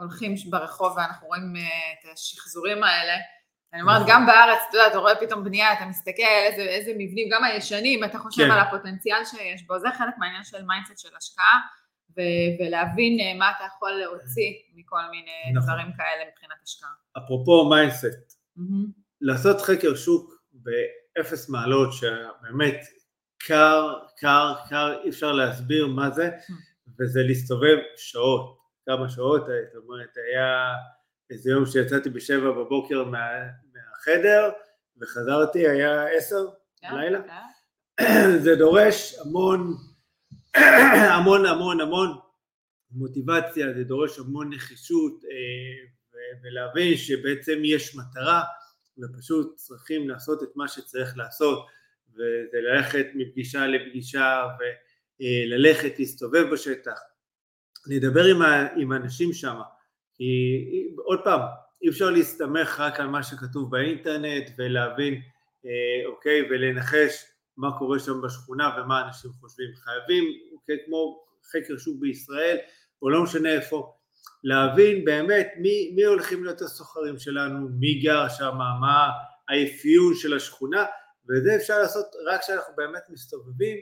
הולכים 0.00 0.34
ברחוב 0.50 0.96
ואנחנו 0.96 1.26
רואים 1.26 1.56
אה, 1.56 1.62
את 1.92 2.12
השחזורים 2.12 2.84
האלה, 2.84 3.16
אני 3.72 3.82
אומרת, 3.82 3.96
נכון. 3.96 4.10
גם 4.10 4.26
בארץ, 4.26 4.58
אתה 4.68 4.76
יודע, 4.76 4.86
אתה 4.86 4.98
רואה 4.98 5.16
פתאום 5.20 5.44
בנייה, 5.44 5.72
אתה 5.72 5.86
מסתכל 5.86 6.22
איזה, 6.22 6.62
איזה 6.62 6.92
מבנים, 6.98 7.28
גם 7.32 7.44
הישנים, 7.44 8.04
אתה 8.04 8.18
חושב 8.18 8.44
כן. 8.44 8.50
על 8.50 8.58
הפוטנציאל 8.58 9.24
שיש 9.24 9.66
בו, 9.66 9.78
זה 9.78 9.88
חלק 9.98 10.14
מהעניין 10.18 10.44
של 10.44 10.64
mindset 10.64 10.98
של 10.98 11.16
השקעה, 11.18 11.60
ו- 12.16 12.50
ולהבין 12.58 13.20
אה, 13.20 13.34
מה 13.38 13.50
אתה 13.50 13.64
יכול 13.76 13.90
להוציא 13.90 14.52
מכל 14.74 15.00
מיני 15.10 15.52
נכון. 15.54 15.68
דברים 15.68 15.92
כאלה 15.96 16.30
מבחינת 16.30 16.56
השקעה. 16.64 16.90
אפרופו 17.18 17.68
mindset, 17.68 18.38
מהמם. 18.56 18.86
לעשות 19.20 19.60
חקר 19.60 19.94
שוק 19.94 20.42
באפס 20.52 21.48
מעלות, 21.48 21.92
שבאמת 21.92 22.80
קר, 23.38 23.94
קר, 24.16 24.54
קר, 24.68 25.02
אי 25.04 25.08
אפשר 25.10 25.32
להסביר 25.32 25.86
מה 25.86 26.10
זה, 26.10 26.30
וזה 27.00 27.20
להסתובב 27.22 27.76
שעות, 27.96 28.59
כמה 28.96 29.08
שעות, 29.08 29.46
זאת 29.46 29.84
אומרת, 29.84 30.16
היה 30.16 30.74
איזה 31.30 31.50
יום 31.50 31.66
שיצאתי 31.66 32.10
בשבע 32.10 32.50
בבוקר 32.50 33.04
מה, 33.04 33.28
מהחדר, 33.72 34.50
וחזרתי, 35.00 35.68
היה 35.68 36.06
עשר 36.06 36.46
בלילה. 36.82 37.20
זה 38.44 38.56
דורש 38.56 39.14
המון, 39.20 39.76
המון 41.16 41.46
המון 41.46 41.80
המון 41.80 42.18
מוטיבציה, 42.90 43.72
זה 43.74 43.84
דורש 43.84 44.18
המון 44.18 44.52
נחישות 44.52 45.24
אה, 45.24 45.88
ולהבין 46.42 46.96
שבעצם 46.96 47.58
יש 47.64 47.96
מטרה 47.96 48.42
ופשוט 48.98 49.56
צריכים 49.56 50.08
לעשות 50.08 50.42
את 50.42 50.56
מה 50.56 50.68
שצריך 50.68 51.16
לעשות 51.16 51.66
וזה 52.14 52.58
ללכת 52.60 53.06
מפגישה 53.14 53.66
לפגישה 53.66 54.44
וללכת 55.20 55.98
להסתובב 55.98 56.46
בשטח, 56.52 57.00
לדבר 57.86 58.24
עם, 58.24 58.42
ה- 58.42 58.68
עם 58.76 58.92
האנשים 58.92 59.32
שם, 59.32 59.56
כי 60.14 60.24
עוד 60.96 61.20
פעם, 61.24 61.40
אי 61.82 61.88
אפשר 61.88 62.10
להסתמך 62.10 62.80
רק 62.80 63.00
על 63.00 63.06
מה 63.06 63.22
שכתוב 63.22 63.70
באינטרנט 63.70 64.50
ולהבין, 64.58 65.14
אה, 65.64 66.06
אוקיי, 66.06 66.42
ולנחש 66.50 67.24
מה 67.56 67.78
קורה 67.78 67.98
שם 67.98 68.20
בשכונה 68.20 68.70
ומה 68.78 69.06
אנשים 69.06 69.30
חושבים. 69.40 69.68
חייבים, 69.74 70.24
אוקיי, 70.52 70.76
כמו 70.86 71.24
חקר 71.52 71.78
שוק 71.78 71.96
בישראל, 72.00 72.56
או 73.02 73.10
לא 73.10 73.22
משנה 73.22 73.52
איפה, 73.52 73.96
להבין 74.44 75.04
באמת 75.04 75.48
מי, 75.56 75.92
מי 75.94 76.04
הולכים 76.04 76.44
להיות 76.44 76.60
הסוחרים 76.60 77.18
שלנו, 77.18 77.68
מי 77.68 77.94
גר 77.94 78.28
שם, 78.28 78.54
מה 78.80 79.08
האפיון 79.48 80.14
של 80.14 80.36
השכונה, 80.36 80.84
ואת 81.28 81.42
זה 81.42 81.56
אפשר 81.56 81.78
לעשות 81.78 82.06
רק 82.26 82.40
כשאנחנו 82.40 82.74
באמת 82.76 83.02
מסתובבים 83.08 83.78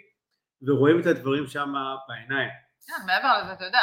ורואים 0.62 1.00
את 1.00 1.06
הדברים 1.06 1.46
שם 1.46 1.72
בעיניים. 2.08 2.67
כן, 2.88 3.06
מעבר 3.06 3.42
לזה, 3.42 3.52
אתה 3.52 3.64
יודע, 3.64 3.80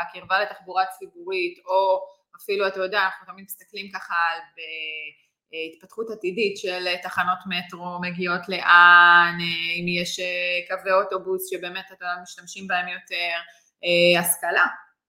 הקרבה 0.00 0.40
לתחבורה 0.40 0.84
ציבורית, 0.86 1.58
או 1.66 2.06
אפילו, 2.42 2.66
אתה 2.66 2.80
יודע, 2.80 3.02
אנחנו 3.02 3.26
תמיד 3.26 3.44
מסתכלים 3.44 3.90
ככה 3.94 4.14
על 4.14 4.40
אה, 5.54 5.74
התפתחות 5.74 6.10
עתידית 6.10 6.56
של 6.56 6.86
אה, 6.86 7.02
תחנות 7.02 7.38
מטרו 7.46 7.98
מגיעות 8.00 8.48
לאן, 8.48 9.38
אה, 9.40 9.80
אם 9.80 9.86
יש 9.88 10.20
קווי 10.68 10.92
אוטובוס 10.92 11.50
שבאמת 11.50 11.84
אתה 11.92 12.06
משתמשים 12.22 12.66
בהם 12.66 12.88
יותר, 12.88 13.36
השכלה. 14.20 14.66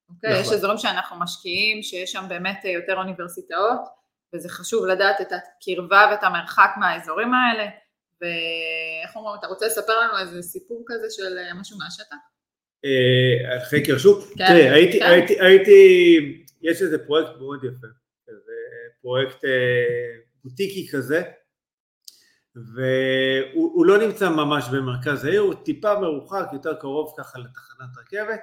אוקיי? 0.09 0.29
נכון. 0.29 0.41
יש 0.41 0.51
אזורים 0.51 0.77
שאנחנו 0.77 1.19
משקיעים, 1.19 1.83
שיש 1.83 2.11
שם 2.11 2.25
באמת 2.29 2.65
יותר 2.65 2.97
אוניברסיטאות, 2.97 3.79
וזה 4.33 4.49
חשוב 4.49 4.85
לדעת 4.85 5.21
את 5.21 5.31
הקרבה 5.31 6.07
ואת 6.11 6.23
המרחק 6.23 6.69
מהאזורים 6.77 7.33
האלה. 7.33 7.65
ואיך 8.21 9.15
אומרים, 9.15 9.39
אתה 9.39 9.47
רוצה 9.47 9.65
לספר 9.65 9.99
לנו 9.99 10.17
איזה 10.17 10.41
סיפור 10.41 10.83
כזה 10.87 11.07
של 11.09 11.37
משהו 11.59 11.77
מהשטח? 11.77 12.15
אה, 12.87 13.65
חקר 13.65 13.97
שוק? 13.97 14.23
כן, 14.37 14.47
תראה, 14.47 14.73
הייתי, 14.73 14.99
כן. 14.99 15.43
הייתי, 15.45 16.43
יש 16.61 16.81
איזה 16.81 17.05
פרויקט 17.05 17.29
מאוד 17.39 17.63
יפה, 17.63 17.87
פרויקט 19.01 19.45
אה, 19.45 20.19
בוטיקי 20.43 20.87
כזה, 20.91 21.21
והוא 22.55 23.71
הוא 23.73 23.85
לא 23.85 23.97
נמצא 23.97 24.29
ממש 24.29 24.65
במרכז 24.73 25.25
העיר, 25.25 25.41
הוא 25.41 25.53
טיפה 25.53 25.99
מרוחק, 25.99 26.45
יותר 26.53 26.73
קרוב 26.73 27.13
ככה 27.17 27.39
לתחנת 27.39 27.97
רכבת, 27.97 28.39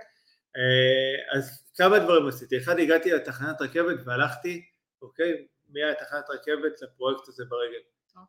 אה, 0.56 1.36
אז 1.38 1.64
כמה 1.76 1.98
דברים 1.98 2.28
עשיתי, 2.28 2.58
אחד 2.58 2.78
הגעתי 2.78 3.12
לתחנת 3.12 3.62
רכבת 3.62 3.96
והלכתי, 4.04 4.64
אוקיי, 5.02 5.46
מהתחנת 5.68 6.30
רכבת 6.30 6.82
לפרויקט 6.82 7.28
הזה 7.28 7.44
ברגל, 7.44 7.78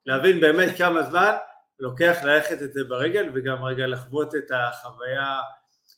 להבין 0.05 0.39
באמת 0.39 0.77
כמה 0.77 1.03
זמן 1.03 1.35
לוקח 1.79 2.17
ללכת 2.23 2.61
את 2.61 2.73
זה 2.73 2.83
ברגל 2.83 3.29
וגם 3.33 3.63
רגע 3.63 3.87
לחוות 3.87 4.35
את 4.35 4.51
החוויה, 4.51 5.39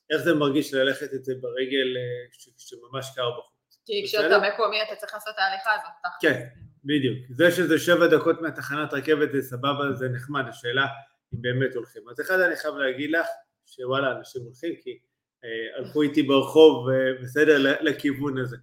איך 0.10 0.22
זה 0.22 0.34
מרגיש 0.34 0.74
ללכת 0.74 1.14
את 1.14 1.26
זה 1.26 1.34
ברגל 1.42 1.98
אה, 1.98 2.52
שממש 2.58 3.16
קר 3.16 3.30
בחוץ. 3.32 3.82
כי? 3.86 4.04
כשאתה 4.06 4.38
מקומי 4.40 4.82
אתה 4.82 4.96
צריך 4.96 5.14
לעשות 5.14 5.34
את 5.34 5.40
ההליכה 5.40 5.70
הזאת. 5.74 6.14
כן. 6.22 6.48
בדיוק. 6.88 7.18
זה 7.30 7.52
שזה 7.52 7.80
שבע 7.80 8.08
דקות 8.08 8.42
מהתחנת 8.42 8.94
רכבת 8.94 9.32
זה 9.32 9.42
סבבה, 9.42 9.94
זה 9.94 10.10
נחמד, 10.10 10.44
השאלה 10.50 10.86
אם 11.34 11.42
באמת 11.42 11.76
הולכים. 11.76 12.10
אז 12.10 12.22
אחד 12.22 12.40
אני 12.40 12.56
חייב 12.56 12.76
להגיד 12.76 13.12
לך, 13.12 13.28
שוואלה, 13.66 14.12
אנשים 14.12 14.42
הולכים 14.42 14.76
כי 14.84 15.00
אה, 15.44 15.78
הלכו 15.78 16.02
איתי 16.02 16.24
ברחוב, 16.24 16.90
אה, 16.90 16.96
בסדר, 17.24 17.78
לכיוון 17.82 18.38
הזה. 18.38 18.58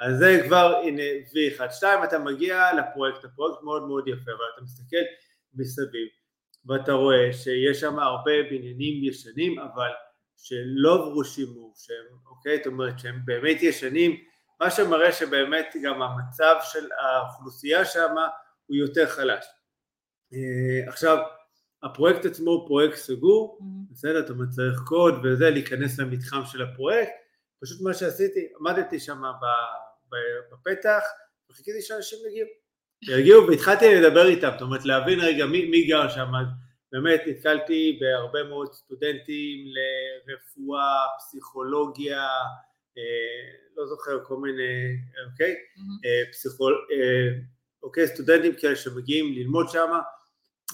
אז 0.00 0.18
זה 0.18 0.40
כבר, 0.46 0.80
הנה, 0.84 1.02
V1. 1.02 1.72
שתיים, 1.72 2.04
אתה 2.04 2.18
מגיע 2.18 2.70
לפרויקט, 2.78 3.24
הפרויקט 3.24 3.62
מאוד 3.62 3.88
מאוד 3.88 4.08
יפה, 4.08 4.30
אבל 4.30 4.44
אתה 4.54 4.62
מסתכל 4.62 5.04
מסביב, 5.54 6.08
ואתה 6.66 6.92
רואה 6.92 7.32
שיש 7.32 7.80
שם 7.80 7.98
הרבה 7.98 8.42
בניינים 8.50 9.04
ישנים, 9.04 9.58
אבל 9.58 9.90
שלא 10.42 10.94
עברו 10.94 11.24
שימור, 11.24 11.74
שהם, 11.76 12.18
אוקיי, 12.30 12.56
זאת 12.56 12.66
אומרת 12.66 12.98
שהם 12.98 13.20
באמת 13.24 13.62
ישנים, 13.62 14.16
מה 14.60 14.70
שמראה 14.70 15.12
שבאמת 15.12 15.74
גם 15.82 16.02
המצב 16.02 16.54
של 16.62 16.88
האוכלוסייה 17.00 17.84
שם 17.84 18.14
הוא 18.66 18.76
יותר 18.76 19.06
חלש. 19.06 19.44
אה, 20.32 20.88
עכשיו, 20.88 21.18
הפרויקט 21.82 22.24
עצמו 22.24 22.50
הוא 22.50 22.66
פרויקט 22.66 22.96
סגור, 22.96 23.58
מהמם. 23.60 23.84
בסדר, 23.90 24.30
אומרת 24.30 24.48
צריך 24.50 24.80
קוד 24.84 25.14
וזה, 25.24 25.50
להיכנס 25.50 25.98
למתחם 25.98 26.42
של 26.44 26.62
הפרויקט, 26.62 27.12
פשוט 27.62 27.80
מה 27.82 27.94
שעשיתי, 27.94 28.48
עמדתי 28.60 29.00
שם 29.00 29.22
בפתח 30.52 31.02
וחיכיתי 31.50 31.82
שאנשים 31.82 32.18
יגיעו. 32.28 32.48
יגיעו 33.02 33.46
והתחלתי 33.46 33.94
לדבר 33.94 34.26
איתם, 34.26 34.50
זאת 34.52 34.62
אומרת 34.62 34.84
להבין 34.84 35.20
רגע 35.20 35.46
מי, 35.46 35.70
מי 35.70 35.86
גר 35.86 36.08
שם, 36.08 36.32
באמת 36.92 37.20
נתקלתי 37.26 37.98
בהרבה 38.00 38.44
מאוד 38.44 38.72
סטודנטים 38.72 39.64
לרפואה, 40.26 40.96
פסיכולוגיה, 41.18 42.28
אה, 42.98 43.02
לא 43.76 43.86
זוכר 43.86 44.24
כל 44.24 44.36
מיני, 44.36 44.96
אוקיי. 45.32 45.54
אה, 46.04 46.32
פסיכול... 46.32 46.86
אה, 46.92 47.40
אוקיי, 47.82 48.06
סטודנטים 48.06 48.52
כאלה 48.60 48.76
שמגיעים 48.76 49.34
ללמוד 49.34 49.68
שם, 49.68 49.98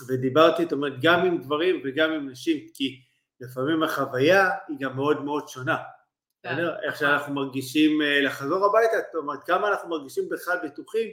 ודיברתי, 0.08 0.62
זאת 0.62 0.72
אומרת, 0.72 0.92
גם 1.02 1.26
עם 1.26 1.38
גברים 1.38 1.82
וגם 1.84 2.12
עם 2.12 2.28
נשים, 2.28 2.66
כי 2.74 3.00
לפעמים 3.40 3.82
החוויה 3.82 4.50
היא 4.68 4.76
גם 4.80 4.96
מאוד 4.96 5.24
מאוד 5.24 5.48
שונה. 5.48 5.76
כן, 6.42 6.52
בסדר? 6.52 6.76
איך. 6.82 6.96
שאנחנו 6.98 7.34
מרגישים 7.34 8.00
לחזור 8.22 8.66
הביתה, 8.66 8.96
זאת 8.96 9.14
אומרת, 9.14 9.44
כמה 9.44 9.68
אנחנו 9.68 9.88
מרגישים 9.88 10.28
בכלל 10.28 10.58
בטוחים 10.64 11.08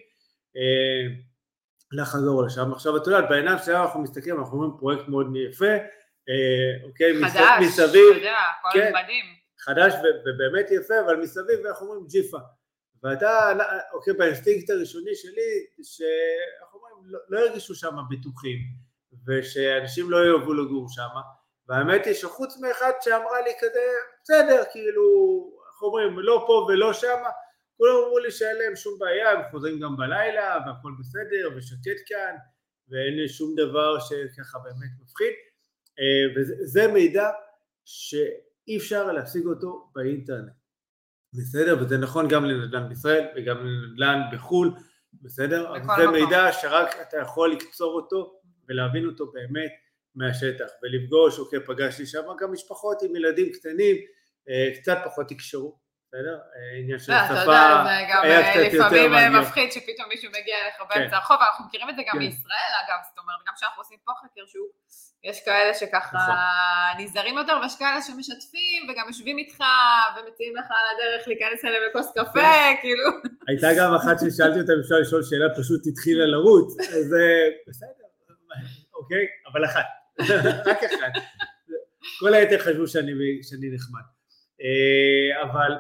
לחזור 1.94 2.44
לשם. 2.44 2.72
עכשיו, 2.74 2.98
את 2.98 3.08
יודעת, 3.08 3.30
בעיניים 3.30 3.58
שלנו 3.66 3.84
אנחנו 3.84 4.02
מסתכלים, 4.02 4.40
אנחנו 4.40 4.58
רואים 4.58 4.72
פרויקט 4.80 5.08
מאוד 5.08 5.28
יפה, 5.50 5.74
אה, 6.30 6.88
אוקיי, 6.88 7.14
חדש, 7.26 7.66
מסביב, 7.68 8.12
אתה 8.12 8.18
יודע, 8.18 8.38
הכל 8.60 8.80
כן. 8.80 8.92
מדהים. 9.04 9.26
חדש 9.60 9.94
ו- 9.94 10.20
ובאמת 10.26 10.72
יפה, 10.72 10.94
אבל 11.06 11.16
מסביב 11.16 11.66
אנחנו 11.66 11.88
אומרים 11.88 12.08
ג'יפה. 12.08 12.38
ואתה, 13.04 13.54
אוקיי, 13.94 14.14
באינסטינקט 14.14 14.70
הראשוני 14.70 15.16
שלי, 15.16 15.66
שאנחנו 15.84 16.80
אומרים, 16.80 16.96
לא, 17.06 17.20
לא 17.30 17.40
הרגישו 17.40 17.76
שם 17.76 17.96
בטוחים, 18.10 18.58
ושאנשים 19.28 20.12
לא 20.12 20.18
יאהבו 20.26 20.54
לגור 20.54 20.88
שם, 20.90 21.10
והאמת 21.68 22.06
היא 22.06 22.14
שחוץ 22.14 22.58
מאחד 22.58 22.92
שאמרה 23.02 23.42
לי 23.42 23.52
כזה, 23.60 23.86
בסדר, 24.24 24.64
כאילו, 24.72 25.04
איך 25.72 25.82
אומרים, 25.82 26.20
לא 26.20 26.44
פה 26.48 26.66
ולא 26.70 26.94
שם, 26.94 27.24
כולם 27.78 27.94
אמרו 28.04 28.20
לי 28.20 28.32
שאין 28.32 28.58
להם 28.58 28.76
שום 28.76 29.00
בעיה, 29.00 29.32
הם 29.32 29.42
חוזרים 29.52 29.80
גם 29.80 29.98
בלילה, 29.98 30.58
והכל 30.66 30.92
בסדר, 31.00 31.58
ושקט 31.58 32.02
כאן, 32.06 32.36
ואין 32.90 33.18
לי 33.18 33.30
שום 33.30 33.56
דבר 33.56 34.00
שככה 34.00 34.60
באמת 34.60 34.90
מפחיד, 35.02 35.34
אה, 36.00 36.42
וזה 36.42 36.56
זה 36.60 36.88
מידע 36.88 37.30
שאי 37.86 38.78
אפשר 38.78 39.12
להשיג 39.12 39.46
אותו 39.46 39.90
באינטרנט, 39.96 40.54
בסדר? 41.34 41.78
וזה 41.82 41.98
נכון 41.98 42.28
גם 42.28 42.46
לנדל"ן 42.46 42.90
בישראל 42.90 43.28
וגם 43.36 43.58
לנדל"ן 43.66 44.22
בחו"ל, 44.34 44.72
בסדר? 45.22 45.70
אבל 45.70 45.80
זה 45.98 46.08
מקום. 46.08 46.14
מידע 46.14 46.52
שרק 46.52 46.96
אתה 47.02 47.18
יכול 47.18 47.52
לקצור 47.52 47.94
אותו 47.94 48.40
ולהבין 48.70 49.06
אותו 49.06 49.32
באמת 49.32 49.72
מהשטח, 50.16 50.66
ולפגוש, 50.84 51.40
אוקיי, 51.40 51.60
פגשתי 51.60 52.06
שם 52.06 52.22
גם 52.40 52.52
משפחות 52.52 53.02
עם 53.02 53.16
ילדים 53.16 53.52
קטנים, 53.52 53.96
אה, 54.50 54.70
קצת 54.82 54.98
פחות 55.06 55.30
תקשרו, 55.30 55.80
בסדר? 56.14 56.38
אה, 56.56 56.80
עניין 56.80 57.00
של 57.00 57.12
לא, 57.12 57.18
שפה 57.26 57.36
זה 57.36 58.00
גם 58.12 58.22
היה 58.24 58.40
אה, 58.40 58.52
קצת 58.52 58.74
יותר 58.74 58.78
לפעמים 58.78 59.14
אה, 59.14 59.20
מעניין. 59.20 59.42
מפחיד 59.42 59.72
שפתאום 59.72 60.08
מישהו 60.10 60.30
מגיע 60.38 60.56
אליך 60.64 60.76
כן. 60.78 60.86
באמצע 60.90 61.16
הרחוב, 61.16 61.38
אנחנו 61.42 61.66
מכירים 61.66 61.90
את 61.90 61.96
זה 61.96 62.02
גם 62.08 62.14
כן. 62.14 62.20
בישראל 62.20 62.72
אגב, 62.82 63.00
זאת 63.10 63.18
אומרת, 63.22 63.40
גם 63.48 63.54
כשאנחנו 63.58 63.82
עושים 63.82 63.98
פה 64.06 64.12
חקר 64.22 64.46
שוק, 64.54 64.72
יש 65.24 65.46
כאלה 65.46 65.74
שככה 65.74 66.18
נכון. 66.18 66.36
נזהרים 67.02 67.38
יותר, 67.38 67.56
ויש 67.62 67.76
כאלה 67.80 68.02
שמשתפים 68.02 68.82
וגם 68.90 69.06
יושבים 69.08 69.38
איתך 69.38 69.60
ומציעים 70.14 70.56
לך 70.56 70.68
על 70.78 70.86
הדרך 70.92 71.28
להיכנס 71.28 71.66
אליהם 71.66 71.84
לכוס 71.90 72.08
קפה, 72.18 72.54
כאילו, 72.82 73.08
הייתה 73.48 73.68
גם 73.78 73.94
אחת 74.00 74.16
ששאלתי 74.22 74.60
אותה 74.62 74.74
אם 74.74 74.82
אפשר 74.84 74.96
לשאול 75.04 75.24
שאלה, 75.24 75.48
פשוט 75.60 75.82
התחילה 75.88 76.26
לרוץ, 76.26 76.70
אז 76.80 77.08
בסדר, 77.68 78.06
אוקיי, 79.00 79.26
אבל 79.52 79.66
אחת, 79.66 79.88
רק 80.70 80.84
אחת. 80.84 81.14
כל 82.20 82.34
היתר 82.34 82.60
חשבו 82.60 82.88
שאני 82.88 83.68
נחמד. 83.76 84.06
אבל 85.44 85.72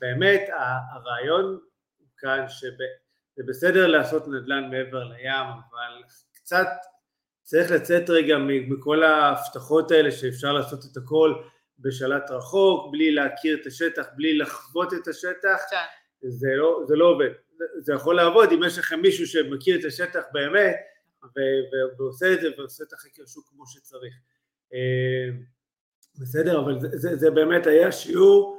באמת 0.00 0.48
הרעיון 0.92 1.58
כאן 2.18 2.44
שזה 2.48 3.42
בסדר 3.48 3.86
לעשות 3.86 4.28
נדל"ן 4.28 4.70
מעבר 4.70 5.04
לים, 5.04 5.46
אבל 5.46 6.02
קצת 6.32 6.66
צריך 7.42 7.70
לצאת 7.70 8.10
רגע 8.10 8.38
מכל 8.68 9.02
ההבטחות 9.02 9.90
האלה 9.90 10.10
שאפשר 10.10 10.52
לעשות 10.52 10.84
את 10.92 10.96
הכל 10.96 11.34
בשלט 11.78 12.30
רחוק, 12.30 12.92
בלי 12.92 13.10
להכיר 13.10 13.58
את 13.60 13.66
השטח, 13.66 14.06
בלי 14.16 14.38
לחוות 14.38 14.94
את 14.94 15.08
השטח, 15.08 15.58
כן. 15.70 15.76
זה, 16.28 16.48
לא, 16.56 16.82
זה 16.88 16.96
לא 16.96 17.04
עובד. 17.04 17.30
זה 17.78 17.94
יכול 17.94 18.16
לעבוד 18.16 18.52
אם 18.52 18.60
יש 18.66 18.78
לכם 18.78 19.00
מישהו 19.00 19.26
שמכיר 19.26 19.80
את 19.80 19.84
השטח 19.84 20.22
באמת 20.32 20.76
ו- 21.24 21.98
ועושה 21.98 22.32
את 22.32 22.40
זה 22.40 22.48
ועושה 22.58 22.84
את 22.84 22.92
החקר 22.92 23.26
שוק 23.26 23.48
כמו 23.48 23.66
שצריך. 23.66 24.14
אה, 24.74 25.28
בסדר, 26.20 26.60
אבל 26.60 26.80
זה, 26.80 26.88
זה, 26.92 27.16
זה 27.16 27.30
באמת 27.30 27.66
היה 27.66 27.92
שיעור 27.92 28.55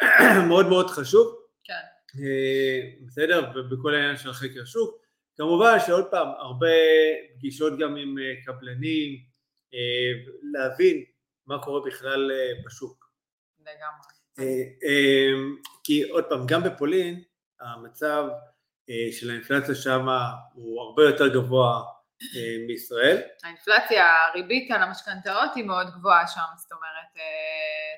מאוד 0.48 0.66
מאוד 0.68 0.90
חשוב. 0.90 1.36
כן. 1.64 1.74
אה, 2.22 2.80
בסדר, 3.06 3.50
ובכל 3.54 3.94
העניין 3.94 4.16
של 4.16 4.32
חקר 4.32 4.64
שוק. 4.64 5.00
כמובן 5.36 5.76
שעוד 5.86 6.10
פעם, 6.10 6.28
הרבה 6.38 6.66
פגישות 7.34 7.78
גם 7.78 7.96
עם 7.96 8.18
אה, 8.18 8.34
קבלנים, 8.46 9.18
אה, 9.74 10.12
להבין 10.52 11.04
מה 11.46 11.62
קורה 11.62 11.80
בכלל 11.86 12.30
בשוק. 12.66 13.10
לגמרי. 13.60 14.10
כי 15.84 16.10
עוד 16.10 16.24
פעם, 16.28 16.46
גם 16.46 16.62
בפולין 16.62 17.22
המצב 17.60 18.28
של 19.12 19.30
האינפלציה 19.30 19.74
שם 19.74 20.06
הוא 20.54 20.80
הרבה 20.82 21.04
יותר 21.04 21.28
גבוה 21.34 21.82
מישראל. 22.66 23.22
האינפלציה, 23.44 24.06
הריבית 24.28 24.70
על 24.70 24.82
המשכנתאות 24.82 25.54
היא 25.54 25.64
מאוד 25.64 25.90
גבוהה 25.90 26.26
שם, 26.26 26.40
זאת 26.56 26.72
אומרת, 26.72 27.24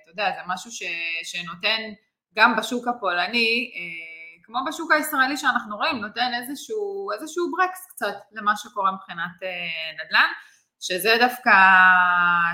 אתה 0.03 0.11
יודע, 0.11 0.31
זה 0.37 0.41
משהו 0.47 0.71
ש, 0.71 0.83
שנותן 1.25 1.81
גם 2.35 2.57
בשוק 2.57 2.89
הפולני, 2.89 3.73
אה, 3.75 4.45
כמו 4.45 4.59
בשוק 4.69 4.93
הישראלי 4.93 5.37
שאנחנו 5.37 5.77
רואים, 5.77 5.97
נותן 5.97 6.31
איזשהו, 6.35 7.13
איזשהו 7.13 7.53
ברקס 7.57 7.87
קצת 7.91 8.15
למה 8.33 8.57
שקורה 8.57 8.93
מבחינת 8.93 9.43
אה, 9.43 10.05
נדל"ן, 10.05 10.29
שזה 10.81 11.17
דווקא, 11.21 11.51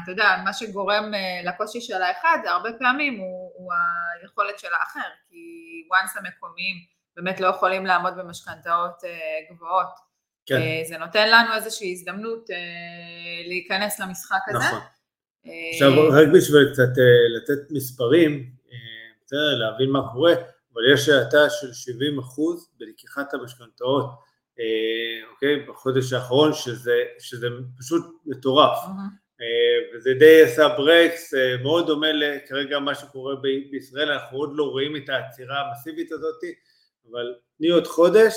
אתה 0.02 0.10
יודע, 0.10 0.36
מה 0.44 0.52
שגורם 0.52 1.14
אה, 1.14 1.40
לקושי 1.44 1.80
של 1.80 2.02
האחד, 2.02 2.38
הרבה 2.46 2.68
פעמים 2.78 3.18
הוא, 3.18 3.52
הוא 3.54 3.72
היכולת 4.22 4.58
של 4.58 4.74
האחר, 4.74 5.08
כי 5.28 5.36
once 5.92 6.18
המקומיים 6.18 6.76
באמת 7.16 7.40
לא 7.40 7.46
יכולים 7.46 7.86
לעמוד 7.86 8.16
במשכנתאות 8.16 9.02
גבוהות. 9.50 10.07
כן. 10.48 10.60
זה 10.88 10.98
נותן 10.98 11.28
לנו 11.28 11.54
איזושהי 11.54 11.92
הזדמנות 11.92 12.50
להיכנס 13.48 14.00
למשחק 14.00 14.40
הזה. 14.48 14.58
נכון. 14.58 14.80
עכשיו 15.72 16.08
רק 16.10 16.28
בשביל 16.34 16.72
קצת 16.72 16.92
לתת 17.36 17.70
מספרים, 17.70 18.50
בסדר, 19.26 19.58
להבין 19.58 19.90
מה 19.90 20.12
קורה, 20.12 20.34
אבל 20.72 20.92
יש 20.94 21.08
האטה 21.08 21.50
של 21.50 21.72
70 21.72 22.18
אחוז 22.18 22.70
בלקיחת 22.78 23.34
המשכנתאות, 23.34 24.10
אה, 24.60 25.30
אוקיי, 25.30 25.66
בחודש 25.66 26.12
האחרון, 26.12 26.52
שזה, 26.52 26.96
שזה 27.18 27.46
פשוט 27.78 28.06
מטורף. 28.26 28.78
Mm-hmm. 28.84 29.40
אה, 29.40 29.96
וזה 29.96 30.14
די 30.18 30.42
עשה 30.42 30.68
ברקס, 30.68 31.34
אה, 31.34 31.56
מאוד 31.62 31.86
דומה 31.86 32.12
לכרגע 32.12 32.78
מה 32.78 32.94
שקורה 32.94 33.36
ב- 33.36 33.70
בישראל, 33.70 34.12
אנחנו 34.12 34.38
עוד 34.38 34.50
לא 34.54 34.64
רואים 34.64 34.96
את 34.96 35.08
העצירה 35.08 35.60
המסיבית 35.60 36.12
הזאת, 36.12 36.40
אבל 37.10 37.34
תני 37.58 37.68
עוד 37.68 37.86
חודש, 37.86 38.34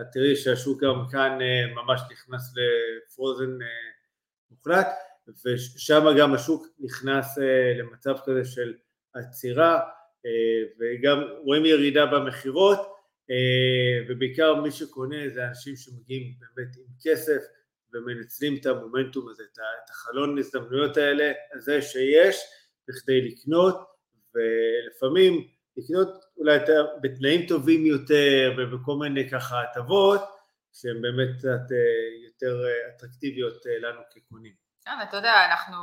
את 0.00 0.06
תראי 0.12 0.36
שהשוק 0.36 0.82
גם 0.82 1.04
כאן 1.10 1.38
אה, 1.40 1.74
ממש 1.74 2.00
נכנס 2.10 2.54
לפרוזן 2.56 3.62
אה, 3.62 3.66
מוחלט, 4.50 4.88
ושם 5.46 6.04
גם 6.18 6.34
השוק 6.34 6.66
נכנס 6.80 7.38
אה, 7.38 7.72
למצב 7.78 8.14
כזה 8.24 8.44
של 8.44 8.74
עצירה, 9.14 9.80
וגם 10.78 11.22
רואים 11.38 11.66
ירידה 11.66 12.06
במכירות 12.06 12.78
ובעיקר 14.08 14.54
מי 14.54 14.70
שקונה 14.70 15.28
זה 15.28 15.48
אנשים 15.48 15.76
שמגיעים 15.76 16.34
באמת 16.40 16.76
עם 16.76 16.84
כסף 17.02 17.42
ומנצלים 17.92 18.56
את 18.60 18.66
המומנטום 18.66 19.28
הזה, 19.28 19.42
את 19.52 19.90
החלון 19.90 20.38
הזדמנויות 20.38 20.96
האלה, 20.96 21.32
הזה 21.52 21.82
שיש 21.82 22.36
בכדי 22.88 23.20
לקנות 23.20 23.76
ולפעמים 24.34 25.48
לקנות 25.76 26.24
אולי 26.38 26.58
בתנאים 27.00 27.46
טובים 27.46 27.86
יותר 27.86 28.54
ובכל 28.58 28.94
מיני 28.94 29.30
ככה 29.30 29.62
הטבות 29.62 30.20
שהן 30.72 31.02
באמת 31.02 31.28
קצת 31.38 31.72
אה, 31.72 32.26
יותר 32.26 32.64
אטרקטיביות 32.96 33.62
לנו 33.82 34.00
כקונים. 34.10 34.52
כן, 34.84 34.90
אתה 35.08 35.16
יודע, 35.16 35.34
אנחנו, 35.50 35.76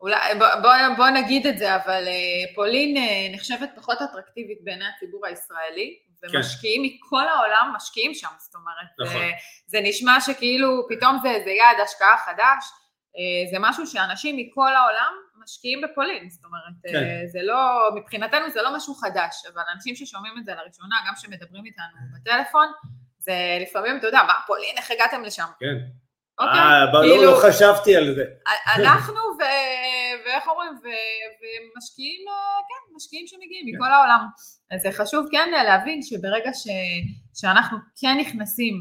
אולי, 0.00 0.34
בוא, 0.38 0.48
בוא, 0.96 1.08
נגיד 1.08 1.46
את 1.46 1.58
זה, 1.58 1.76
אבל 1.76 2.04
אה, 2.06 2.54
פולין 2.54 2.96
אה, 2.96 3.28
נחשבת 3.32 3.70
פחות 3.76 4.02
אטרקטיבית 4.02 4.58
בעיני 4.64 4.84
הציבור 4.96 5.26
הישראלי, 5.26 5.98
כן. 6.20 6.36
ומשקיעים 6.36 6.82
כן. 6.82 6.96
מכל 6.96 7.28
העולם 7.28 7.72
משקיעים 7.76 8.14
שם, 8.14 8.28
זאת 8.38 8.54
אומרת, 8.54 9.08
נכון. 9.08 9.20
זה, 9.20 9.30
זה 9.66 9.80
נשמע 9.82 10.20
שכאילו 10.20 10.86
פתאום 10.88 11.18
זה, 11.22 11.40
זה 11.44 11.50
יעד 11.50 11.80
השקעה 11.84 12.16
חדש, 12.26 12.64
אה, 13.16 13.50
זה 13.50 13.56
משהו 13.60 13.86
שאנשים 13.86 14.36
מכל 14.36 14.74
העולם 14.74 15.12
משקיעים 15.48 15.80
בפולין, 15.80 16.30
זאת 16.30 16.44
אומרת, 16.44 16.92
כן. 16.92 17.26
זה 17.26 17.38
לא, 17.42 17.90
מבחינתנו 17.96 18.50
זה 18.50 18.62
לא 18.62 18.76
משהו 18.76 18.94
חדש, 18.94 19.34
אבל 19.54 19.62
אנשים 19.74 19.94
ששומעים 19.94 20.34
את 20.38 20.44
זה 20.44 20.52
לראשונה, 20.54 20.96
גם 21.08 21.12
שמדברים 21.16 21.64
איתנו 21.64 21.96
בטלפון, 22.14 22.66
זה 23.18 23.58
לפעמים, 23.60 23.98
אתה 23.98 24.06
יודע, 24.06 24.22
מה, 24.26 24.34
פולין, 24.46 24.76
איך 24.76 24.90
הגעתם 24.90 25.22
לשם? 25.22 25.46
כן. 25.60 25.76
אוקיי, 26.38 26.60
אה, 26.60 26.84
לא, 26.84 27.00
כאילו, 27.02 27.32
לא 27.32 27.38
חשבתי 27.42 27.96
על 27.96 28.14
זה. 28.14 28.24
אנחנו, 28.76 29.20
ו, 29.38 29.42
ואיך 30.26 30.48
אומרים, 30.48 30.72
ו, 30.72 30.86
ומשקיעים, 31.40 32.20
כן, 32.68 32.94
משקיעים 32.96 33.26
שמגיעים 33.26 33.66
כן. 33.66 33.76
מכל 33.76 33.92
העולם. 33.92 34.26
אז 34.70 34.80
זה 34.80 34.92
חשוב 34.92 35.26
כן 35.32 35.50
להבין 35.64 36.02
שברגע 36.02 36.50
ש, 36.52 36.66
שאנחנו 37.34 37.78
כן 38.00 38.16
נכנסים 38.20 38.74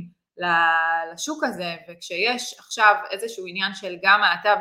לשוק 1.14 1.44
הזה, 1.44 1.76
וכשיש 1.90 2.56
עכשיו 2.60 2.96
איזשהו 3.12 3.46
עניין 3.48 3.74
של 3.74 3.96
גם 4.02 4.24
האטה, 4.24 4.54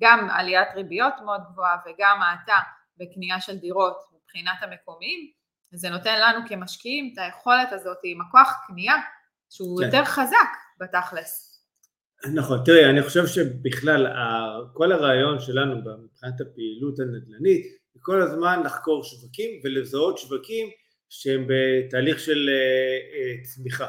גם 0.00 0.28
עליית 0.30 0.68
ריביות 0.74 1.14
מאוד 1.24 1.40
גבוהה 1.52 1.76
וגם 1.86 2.22
האטה 2.22 2.58
בקנייה 2.96 3.40
של 3.40 3.56
דירות 3.56 3.96
מבחינת 4.14 4.56
המקומיים, 4.62 5.30
זה 5.74 5.90
נותן 5.90 6.20
לנו 6.20 6.48
כמשקיעים 6.48 7.10
את 7.12 7.18
היכולת 7.18 7.72
הזאת 7.72 7.98
עם 8.04 8.20
הכוח 8.20 8.52
קנייה 8.66 8.94
שהוא 9.50 9.80
כן. 9.80 9.86
יותר 9.86 10.04
חזק 10.04 10.48
בתכלס. 10.80 11.52
נכון, 12.34 12.58
תראי, 12.64 12.90
אני 12.90 13.02
חושב 13.02 13.26
שבכלל 13.26 14.06
כל 14.72 14.92
הרעיון 14.92 15.40
שלנו 15.40 15.76
מבחינת 15.76 16.40
הפעילות 16.40 16.98
הנדל"נית 16.98 17.66
זה 17.94 18.00
כל 18.02 18.22
הזמן 18.22 18.62
לחקור 18.64 19.04
שווקים 19.04 19.60
ולזהות 19.64 20.18
שווקים 20.18 20.70
שהם 21.08 21.46
בתהליך 21.48 22.20
של 22.20 22.48
אה, 22.48 22.54
אה, 22.54 23.42
צמיחה, 23.42 23.88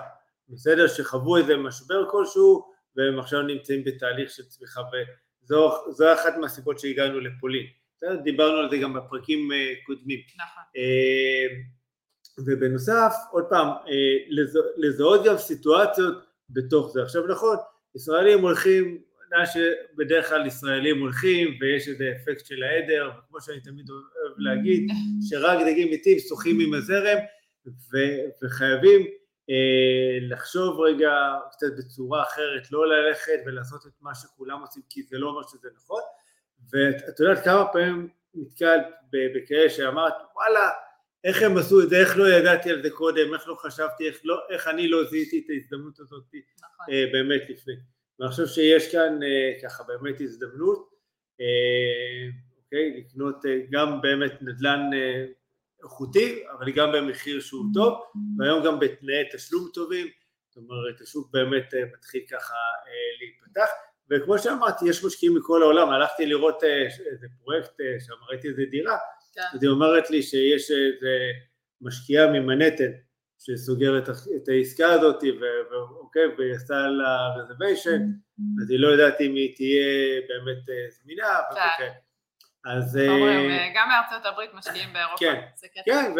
בסדר? 0.49 0.87
שחוו 0.87 1.37
איזה 1.37 1.57
משבר 1.57 2.09
כלשהו 2.11 2.71
והם 2.95 3.19
עכשיו 3.19 3.41
נמצאים 3.41 3.83
בתהליך 3.83 4.31
של 4.31 4.43
צמיחה 4.43 4.81
וזו 5.43 6.13
אחת 6.13 6.37
מהסיבות 6.37 6.79
שהגענו 6.79 7.19
לפולין? 7.19 7.65
דיברנו 8.23 8.57
על 8.57 8.69
זה 8.69 8.77
גם 8.77 8.93
בפרקים 8.93 9.51
אה, 9.51 9.73
קודמים. 9.85 10.19
נכון. 10.35 10.63
ובנוסף, 12.37 13.13
עוד 13.31 13.43
פעם, 13.49 13.67
לזהות 14.77 15.25
גם 15.25 15.37
סיטואציות 15.37 16.17
בתוך 16.49 16.91
זה. 16.93 17.03
עכשיו 17.03 17.27
נכון, 17.27 17.57
ישראלים 17.95 18.41
הולכים, 18.41 19.01
לאן 19.31 19.45
שבדרך 19.45 20.29
כלל 20.29 20.47
ישראלים 20.47 20.99
הולכים 20.99 21.57
ויש 21.61 21.87
איזה 21.87 22.11
אפקט 22.15 22.45
של 22.45 22.63
העדר, 22.63 23.11
וכמו 23.19 23.41
שאני 23.41 23.59
תמיד 23.59 23.89
אוהב 23.89 24.37
להגיד, 24.37 24.87
שרק 25.29 25.59
דגים 25.67 25.91
מתים 25.91 26.19
שוחים 26.19 26.59
עם 26.59 26.73
הזרם, 26.73 27.17
ו- 27.67 28.43
וחייבים 28.43 29.01
אה, 29.01 29.07
לחשוב 30.21 30.79
רגע 30.79 31.11
קצת 31.51 31.67
בצורה 31.77 32.23
אחרת, 32.23 32.71
לא 32.71 32.87
ללכת 32.87 33.39
ולעשות 33.45 33.85
את 33.87 34.01
מה 34.01 34.15
שכולם 34.15 34.61
עושים 34.61 34.83
כי 34.89 35.03
זה 35.03 35.17
לא 35.17 35.29
אומר 35.29 35.41
שזה 35.43 35.69
נכון, 35.75 36.01
ואת 36.73 37.19
יודעת 37.19 37.43
כמה 37.43 37.65
פעמים 37.73 38.09
נתקלת 38.33 38.85
בכאלה 39.11 39.69
שאמרת 39.69 40.13
וואלה 40.35 40.69
איך 41.23 41.41
הם 41.41 41.57
עשו 41.57 41.81
את 41.81 41.89
זה, 41.89 41.99
איך 41.99 42.17
לא 42.17 42.29
ידעתי 42.29 42.69
על 42.69 42.83
זה 42.83 42.89
קודם, 42.89 43.33
איך 43.33 43.47
לא 43.47 43.55
חשבתי, 43.55 44.07
איך, 44.07 44.21
לא, 44.23 44.35
איך 44.49 44.67
אני 44.67 44.87
לא 44.87 45.03
זיהיתי 45.03 45.43
את 45.45 45.49
ההזדמנות 45.49 45.99
הזאת 45.99 46.23
נכון. 46.63 46.85
אה, 46.89 47.05
באמת 47.11 47.41
לפני. 47.49 47.73
ואני 48.19 48.31
חושב 48.31 48.47
שיש 48.47 48.91
כאן 48.91 49.23
אה, 49.23 49.51
ככה 49.63 49.83
באמת 49.83 50.21
הזדמנות, 50.21 50.89
אה, 51.41 52.27
אוקיי, 52.63 52.97
לקנות 52.97 53.45
אה, 53.45 53.59
גם 53.71 54.01
באמת 54.01 54.41
נדל"ן 54.41 54.89
אה, 54.93 55.25
איכותי, 55.83 56.43
אבל 56.51 56.71
גם 56.71 56.91
במחיר 56.91 57.39
שהוא 57.39 57.65
טוב, 57.73 58.03
והיום 58.37 58.63
גם 58.65 58.79
בתנאי 58.79 59.23
תשלום 59.33 59.69
טובים, 59.73 60.07
זאת 60.49 60.57
אומרת 60.57 61.01
השוק 61.01 61.31
באמת 61.31 61.73
אה, 61.73 61.79
מתחיל 61.97 62.21
ככה 62.29 62.53
אה, 62.87 62.91
להיפתח, 63.19 63.69
וכמו 64.09 64.39
שאמרתי, 64.39 64.89
יש 64.89 65.05
משקיעים 65.05 65.35
מכל 65.37 65.61
העולם, 65.61 65.89
הלכתי 65.89 66.25
לראות 66.25 66.63
אה, 66.63 66.83
איזה 67.11 67.27
פרויקט 67.43 67.79
שם, 67.99 68.13
ראיתי 68.29 68.47
איזה 68.47 68.63
דירה, 68.71 68.97
כן. 69.33 69.41
אז 69.53 69.63
היא 69.63 69.71
אומרת 69.71 70.09
לי 70.09 70.23
שיש 70.23 70.71
איזה 70.71 71.17
משקיעה 71.81 72.31
ממנהטן 72.31 72.91
שסוגר 73.39 73.97
את, 73.97 74.09
העסקה 74.47 74.91
הזאת 74.91 75.23
ואוקיי, 75.71 76.23
ועשה 76.37 76.87
לה 76.87 77.27
רזרוויישן, 77.37 78.01
אז 78.61 78.71
היא 78.71 78.79
לא 78.79 78.87
יודעת 78.87 79.21
אם 79.21 79.35
היא 79.35 79.55
תהיה 79.55 80.21
באמת 80.27 80.91
זמינה, 80.91 81.39
כן. 81.77 81.91
אז... 82.65 82.97
אומרים, 82.97 83.49
אה, 83.49 83.71
גם 83.75 83.89
מארצות 83.89 84.25
הברית 84.25 84.53
משקיעים 84.53 84.93
באירופה. 84.93 85.17
כן, 85.19 85.41
כן 85.85 86.13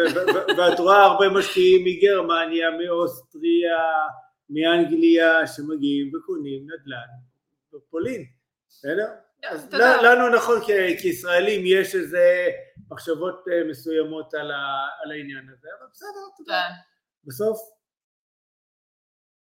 ואת 0.58 0.78
רואה 0.78 1.02
הרבה 1.02 1.28
משקיעים 1.28 1.84
מגרמניה, 1.84 2.70
מאוסטריה, 2.70 3.78
מאנגליה, 4.50 5.46
שמגיעים 5.46 6.12
וקונים 6.14 6.62
נדל"ן 6.62 7.08
בפולין, 7.72 8.24
בסדר? 8.68 9.06
אז 9.50 9.74
לנו 9.74 10.36
נכון 10.36 10.60
כישראלים 11.00 11.62
יש 11.64 11.94
איזה 11.94 12.48
מחשבות 12.90 13.44
אה, 13.52 13.70
מסוימות 13.70 14.34
על 14.34 15.10
העניין 15.10 15.48
הזה, 15.52 15.68
אבל 15.78 15.86
בסדר, 15.92 16.08
תודה. 16.36 16.62
כן. 16.68 16.74
בסוף, 17.24 17.58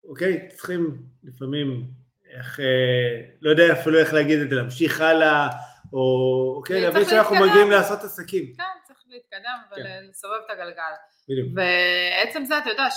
אוקיי, 0.03 0.47
צריכים 0.49 1.03
לפעמים, 1.23 1.91
איך, 2.29 2.59
אה, 2.59 3.21
לא 3.41 3.49
יודע 3.49 3.73
אפילו 3.73 3.99
איך 3.99 4.13
להגיד 4.13 4.39
את 4.39 4.49
זה, 4.49 4.55
להמשיך 4.55 5.01
הלאה, 5.01 5.49
או 5.93 6.53
אוקיי, 6.57 6.81
להבין 6.81 7.05
שאנחנו 7.05 7.35
מגיעים 7.35 7.71
לעשות 7.71 8.03
עסקים. 8.03 8.53
כן, 8.57 8.63
צריך 8.83 8.99
להתקדם 9.07 9.57
כן. 9.69 9.75
ולסובב 9.75 10.35
את 10.45 10.51
הגלגל. 10.51 10.93
בדיוק. 11.29 11.47
ועצם 11.55 12.45
זה, 12.45 12.57
אתה 12.57 12.69
יודע, 12.69 12.87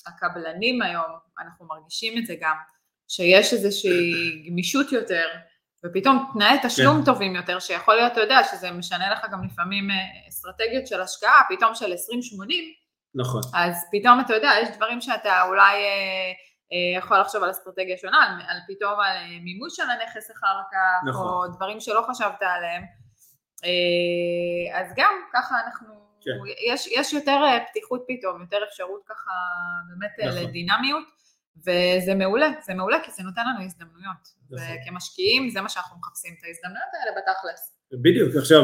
שהקבלנים 0.00 0.82
היום, 0.82 1.18
אנחנו 1.44 1.66
מרגישים 1.66 2.18
את 2.18 2.26
זה 2.26 2.34
גם, 2.40 2.56
שיש 3.08 3.52
איזושהי 3.52 4.12
גמישות 4.46 4.92
יותר, 4.92 5.26
ופתאום 5.86 6.30
תנאי 6.32 6.58
תשלום 6.62 6.98
כן. 6.98 7.04
טובים 7.04 7.36
יותר, 7.36 7.58
שיכול 7.58 7.94
להיות, 7.94 8.12
אתה 8.12 8.20
יודע, 8.20 8.44
שזה 8.44 8.70
משנה 8.70 9.10
לך 9.12 9.26
גם 9.32 9.44
לפעמים 9.44 9.90
אה, 9.90 9.96
אסטרטגיות 10.28 10.86
של 10.86 11.00
השקעה, 11.00 11.42
פתאום 11.48 11.74
של 11.74 11.92
20-80, 11.92 11.96
נכון. 13.14 13.42
אז 13.54 13.84
פתאום 13.92 14.20
אתה 14.20 14.34
יודע, 14.34 14.50
יש 14.62 14.68
דברים 14.76 15.00
שאתה 15.00 15.42
אולי 15.42 15.84
אה, 15.84 16.32
יכול 16.96 17.20
לחשוב 17.20 17.42
על 17.42 17.50
אסטרטגיה 17.50 17.96
שונה, 17.96 18.18
על, 18.22 18.40
על 18.48 18.58
פתאום 18.68 18.92
על 18.92 19.16
אה, 19.16 19.38
מימוש 19.42 19.76
של 19.76 19.82
הנכס 19.82 20.30
אחר 20.30 20.60
כך, 20.72 21.08
נכון. 21.08 21.26
או 21.26 21.56
דברים 21.56 21.80
שלא 21.80 22.04
חשבת 22.10 22.42
עליהם. 22.42 22.82
אה, 23.64 24.80
אז 24.80 24.92
גם 24.96 25.12
ככה 25.32 25.54
אנחנו, 25.66 25.94
כן. 26.20 26.30
יש, 26.72 26.86
יש 26.86 27.12
יותר 27.12 27.40
אה, 27.44 27.58
פתיחות 27.70 28.04
פתאום, 28.08 28.40
יותר 28.40 28.58
אפשרות 28.68 29.00
ככה 29.06 29.30
באמת 29.88 30.10
אה, 30.20 30.28
נכון. 30.28 30.48
לדינמיות. 30.48 31.14
וזה 31.56 32.14
מעולה, 32.14 32.48
זה 32.66 32.74
מעולה 32.74 32.96
כי 33.04 33.10
זה 33.10 33.22
נותן 33.22 33.42
לנו 33.46 33.64
הזדמנויות. 33.64 34.22
נכון. 34.50 34.66
וכמשקיעים 34.82 35.50
זה 35.50 35.60
מה 35.60 35.68
שאנחנו 35.68 35.96
מחפשים, 35.98 36.34
את 36.38 36.44
ההזדמנויות 36.44 36.88
האלה 36.94 37.16
בתכלס. 37.16 37.74
בדיוק, 37.92 38.36
עכשיו, 38.36 38.62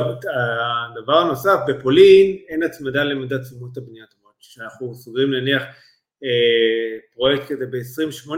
הדבר 0.91 1.19
הנוסף, 1.19 1.59
בפולין 1.69 2.37
אין 2.49 2.63
הצמדה 2.63 3.05
למדד 3.05 3.43
תשומות 3.43 3.77
הבנייה, 3.77 4.05
זאת 4.11 4.19
אומרת, 4.23 4.35
כשאנחנו 4.41 4.95
סוגרים 4.95 5.31
נניח 5.35 5.63
אה, 5.63 5.69
פרויקט 7.15 7.53
כזה 7.53 7.67
ב-2080, 7.67 8.35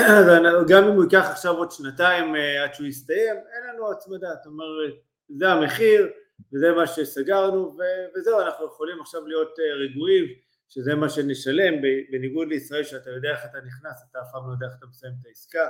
גם 0.70 0.84
אם 0.84 0.92
הוא 0.94 1.04
ייקח 1.04 1.26
עכשיו 1.30 1.56
עוד 1.56 1.70
שנתיים 1.70 2.36
אה, 2.36 2.64
עד 2.64 2.74
שהוא 2.74 2.86
יסתיים, 2.86 3.36
אין 3.36 3.74
לנו 3.74 3.90
הצמדה, 3.90 4.28
זאת 4.34 4.46
אומרת, 4.46 4.94
זה 5.28 5.48
המחיר 5.48 6.10
וזה 6.52 6.72
מה 6.72 6.86
שסגרנו 6.86 7.76
וזהו, 8.16 8.40
אנחנו 8.40 8.66
יכולים 8.66 9.00
עכשיו 9.00 9.26
להיות 9.26 9.58
אה, 9.58 9.74
רגועים 9.74 10.24
שזה 10.68 10.94
מה 10.94 11.08
שנשלם, 11.08 11.74
בניגוד 12.10 12.48
לישראל 12.48 12.84
שאתה 12.84 13.10
יודע 13.10 13.30
איך 13.30 13.44
אתה 13.44 13.58
נכנס, 13.66 14.02
אתה 14.10 14.18
אף 14.20 14.26
פעם 14.32 14.48
לא 14.48 14.52
יודע 14.52 14.66
איך 14.66 14.74
אתה 14.78 14.86
מסיים 14.86 15.12
את 15.20 15.26
העסקה. 15.26 15.68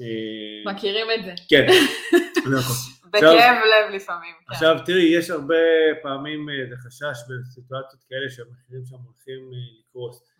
אה, 0.00 0.72
מכירים 0.72 1.06
את 1.18 1.24
זה. 1.24 1.34
כן, 1.48 1.66
נכון. 2.58 2.76
בכאב 3.10 3.56
לב 3.56 3.94
לפעמים. 3.94 4.34
כן. 4.46 4.52
עכשיו 4.52 4.76
תראי, 4.86 5.02
יש 5.02 5.30
הרבה 5.30 5.54
פעמים 6.02 6.48
אה, 6.48 6.76
חשש 6.76 7.18
בסיטואציות 7.28 8.02
כאלה 8.08 8.30
שהמחירים 8.30 8.84
שם 8.84 8.96
הולכים 9.06 9.50
אה, 9.52 9.58
לקרוס. 9.80 10.30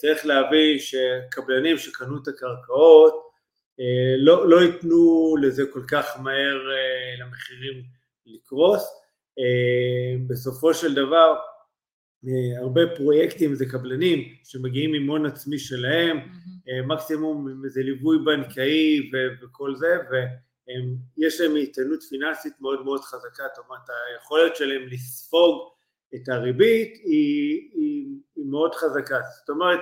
צריך 0.00 0.26
להבין 0.26 0.78
שקבלנים 0.78 1.78
שקנו 1.78 2.22
את 2.22 2.28
הקרקעות 2.28 3.32
לא, 4.18 4.48
לא 4.48 4.62
ייתנו 4.62 5.34
לזה 5.42 5.62
כל 5.72 5.82
כך 5.88 6.20
מהר 6.20 6.58
למחירים 7.20 7.82
לקרוס. 8.26 8.84
בסופו 10.28 10.74
של 10.74 10.94
דבר 10.94 11.36
הרבה 12.58 12.80
פרויקטים 12.96 13.54
זה 13.54 13.66
קבלנים 13.66 14.34
שמגיעים 14.44 14.94
עם 14.94 15.10
הון 15.10 15.26
עצמי 15.26 15.58
שלהם, 15.58 16.18
mm-hmm. 16.18 16.51
מקסימום 16.86 17.48
עם 17.48 17.64
איזה 17.64 17.80
ליווי 17.82 18.18
בנקאי 18.24 19.10
ו- 19.12 19.44
וכל 19.44 19.74
זה, 19.76 19.96
ויש 20.10 21.40
להם 21.40 21.56
איתנות 21.56 22.02
פיננסית 22.02 22.52
מאוד 22.60 22.84
מאוד 22.84 23.00
חזקה, 23.00 23.42
זאת 23.56 23.64
אומרת 23.68 23.80
היכולת 24.12 24.56
שלהם 24.56 24.82
לספוג 24.86 25.68
את 26.14 26.28
הריבית 26.28 26.94
היא, 27.04 27.70
היא, 27.74 28.06
היא 28.36 28.44
מאוד 28.46 28.74
חזקה, 28.74 29.20
זאת 29.38 29.48
אומרת 29.48 29.80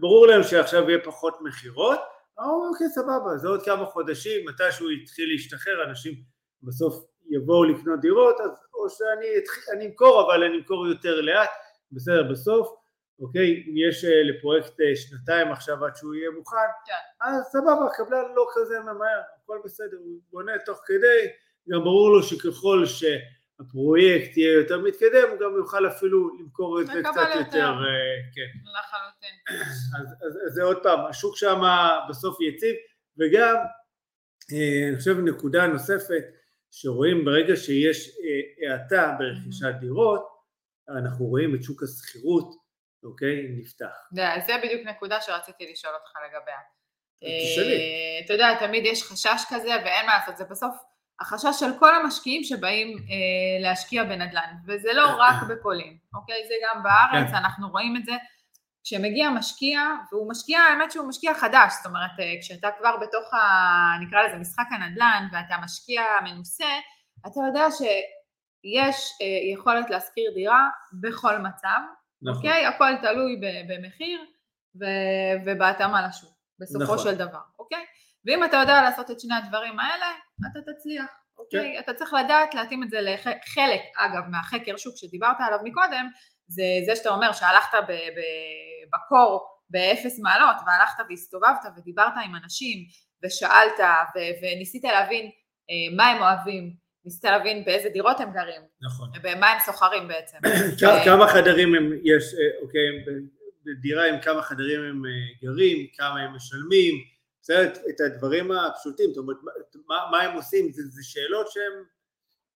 ברור 0.00 0.26
להם 0.26 0.42
שעכשיו 0.42 0.90
יהיה 0.90 1.04
פחות 1.04 1.38
מכירות, 1.40 1.98
אוקיי 2.38 2.88
סבבה, 2.88 3.36
זה 3.36 3.48
עוד 3.48 3.62
כמה 3.62 3.86
חודשים, 3.86 4.48
מתי 4.48 4.72
שהוא 4.72 4.90
יתחיל 4.90 5.28
להשתחרר, 5.32 5.84
אנשים 5.84 6.14
בסוף 6.62 7.04
יבואו 7.30 7.64
לקנות 7.64 8.00
דירות, 8.00 8.40
אז 8.40 8.50
או 8.74 8.90
שאני 8.90 9.86
אמכור 9.86 10.22
אבל 10.22 10.44
אני 10.44 10.56
אמכור 10.56 10.86
יותר 10.86 11.20
לאט, 11.20 11.50
בסדר, 11.92 12.22
בסוף, 12.30 12.81
אוקיי, 13.20 13.64
אם 13.68 13.74
יש 13.76 14.04
אה, 14.04 14.22
לפרויקט 14.22 14.80
אה, 14.80 14.96
שנתיים 14.96 15.52
עכשיו 15.52 15.84
עד 15.84 15.96
שהוא 15.96 16.14
יהיה 16.14 16.30
מוכן, 16.30 16.56
כן. 16.86 17.26
אז 17.26 17.44
סבבה, 17.44 17.86
הקבלן 17.92 18.34
לא 18.34 18.46
כזה 18.54 18.80
ממהר, 18.80 19.20
הכל 19.42 19.58
בסדר, 19.64 19.96
הוא 20.04 20.20
בונה 20.30 20.52
תוך 20.66 20.80
כדי, 20.86 21.28
גם 21.68 21.80
ברור 21.80 22.10
לו 22.10 22.22
שככל 22.22 22.84
שהפרויקט 22.86 24.36
יהיה 24.36 24.52
יותר 24.52 24.80
מתקדם, 24.80 25.28
הוא 25.30 25.38
גם 25.40 25.56
יוכל 25.56 25.86
אפילו 25.86 26.38
למכור 26.38 26.80
את 26.80 26.86
זה 26.86 26.92
קצת 27.02 27.28
יותר, 27.34 27.38
יותר 27.38 27.66
אה, 27.66 28.16
כן. 28.34 28.58
לחלוטין. 28.78 29.34
אז, 30.00 30.06
אז, 30.26 30.38
אז 30.46 30.52
זה 30.54 30.62
עוד 30.62 30.82
פעם, 30.82 31.00
השוק 31.10 31.36
שם 31.36 31.62
בסוף 32.08 32.40
יציב, 32.40 32.74
וגם, 33.18 33.56
אני 34.88 34.96
חושב 34.96 35.18
נקודה 35.18 35.66
נוספת, 35.66 36.24
שרואים 36.70 37.24
ברגע 37.24 37.56
שיש 37.56 38.10
האטה 38.68 39.14
ברכישת 39.18 39.74
דירות, 39.80 40.28
אנחנו 40.88 41.26
רואים 41.26 41.54
את 41.54 41.62
שוק 41.62 41.82
השכירות, 41.82 42.61
אוקיי, 43.04 43.46
נפתח. 43.58 44.08
זה 44.46 44.52
בדיוק 44.62 44.86
נקודה 44.86 45.20
שרציתי 45.20 45.72
לשאול 45.72 45.94
אותך 45.94 46.12
לגביה. 46.26 46.58
תשאלי. 47.18 47.76
אה, 47.76 48.24
אתה 48.24 48.32
יודע, 48.32 48.66
תמיד 48.66 48.84
יש 48.86 49.02
חשש 49.02 49.42
כזה 49.48 49.70
ואין 49.84 50.06
מה 50.06 50.14
לעשות, 50.18 50.36
זה 50.36 50.44
בסוף 50.44 50.74
החשש 51.20 51.60
של 51.60 51.78
כל 51.78 51.94
המשקיעים 51.94 52.44
שבאים 52.44 52.96
אה, 52.96 53.62
להשקיע 53.62 54.04
בנדל"ן, 54.04 54.54
וזה 54.66 54.92
לא 54.92 55.06
רק 55.18 55.34
בפולין, 55.48 55.96
אוקיי? 56.14 56.46
זה 56.48 56.54
גם 56.64 56.82
בארץ, 56.82 57.28
כן. 57.30 57.34
אנחנו 57.34 57.68
רואים 57.68 57.96
את 57.96 58.04
זה. 58.04 58.12
כשמגיע 58.84 59.30
משקיע, 59.30 59.80
והוא 60.12 60.30
משקיע, 60.30 60.60
האמת 60.60 60.92
שהוא 60.92 61.08
משקיע 61.08 61.34
חדש, 61.34 61.72
זאת 61.76 61.86
אומרת, 61.86 62.10
אה, 62.20 62.34
כשאתה 62.40 62.68
כבר 62.78 62.96
בתוך, 62.96 63.34
ה, 63.34 63.38
נקרא 64.06 64.22
לזה 64.22 64.36
משחק 64.36 64.66
הנדל"ן, 64.70 65.28
ואתה 65.32 65.54
משקיע 65.64 66.02
מנוסה, 66.24 66.72
אתה 67.26 67.40
יודע 67.46 67.66
שיש 67.70 69.12
אה, 69.22 69.52
יכולת 69.54 69.90
להשכיר 69.90 70.30
דירה 70.34 70.68
בכל 70.92 71.38
מצב, 71.38 71.78
נכון. 72.22 72.36
אוקיי? 72.36 72.66
הכל 72.66 72.92
תלוי 73.02 73.40
במחיר 73.68 74.20
ובהתאמה 75.44 76.08
לשוק, 76.08 76.30
בסופו 76.58 76.84
נכון. 76.84 76.98
של 76.98 77.14
דבר, 77.14 77.40
אוקיי? 77.58 77.84
ואם 78.24 78.44
אתה 78.44 78.56
יודע 78.56 78.82
לעשות 78.82 79.10
את 79.10 79.20
שני 79.20 79.34
הדברים 79.34 79.80
האלה, 79.80 80.06
אתה 80.50 80.72
תצליח, 80.72 81.06
אוקיי? 81.38 81.72
כן. 81.74 81.80
אתה 81.80 81.94
צריך 81.94 82.14
לדעת 82.14 82.54
להתאים 82.54 82.82
את 82.82 82.90
זה 82.90 83.00
לחלק, 83.00 83.80
אגב, 83.96 84.22
מהחקר 84.30 84.76
שוק 84.76 84.94
שדיברת 84.96 85.36
עליו 85.38 85.58
מקודם, 85.64 86.08
זה 86.48 86.62
זה 86.86 86.96
שאתה 86.96 87.08
אומר 87.08 87.32
שהלכת 87.32 87.74
ב, 87.88 87.92
ב, 87.92 88.20
בקור 88.92 89.48
באפס 89.70 90.20
מעלות 90.20 90.56
והלכת 90.66 91.04
והסתובבת 91.08 91.64
ודיברת 91.76 92.12
עם 92.24 92.36
אנשים 92.36 92.78
ושאלת 93.24 93.80
ו, 94.14 94.18
וניסית 94.42 94.84
להבין 94.84 95.30
אה, 95.70 95.96
מה 95.96 96.06
הם 96.06 96.22
אוהבים, 96.22 96.74
ניסית 97.04 97.24
להבין 97.24 97.64
באיזה 97.64 97.88
דירות 97.88 98.20
הם 98.20 98.32
גרים, 98.32 98.62
נכון, 98.82 99.10
ובמה 99.14 99.50
הם 99.50 99.58
סוחרים 99.60 100.08
בעצם. 100.08 100.38
כמה 101.04 101.28
חדרים 101.28 101.74
הם 101.74 101.92
יש, 102.04 102.34
אה, 102.34 102.62
אוקיי, 102.62 102.80
בדירה 103.64 104.08
עם 104.08 104.20
כמה 104.20 104.42
חדרים 104.42 104.80
הם 104.80 105.02
אה, 105.06 105.10
גרים, 105.42 105.86
כמה 105.96 106.20
הם 106.20 106.36
משלמים, 106.36 106.94
בסדר, 107.42 107.72
את 107.90 108.00
הדברים 108.00 108.52
הפשוטים, 108.52 109.10
זאת 109.14 109.18
אומרת, 109.18 109.36
מה, 110.10 110.22
הם 110.22 110.36
עושים, 110.36 110.72
זה, 110.72 111.02
שאלות 111.04 111.50
שהן 111.50 111.84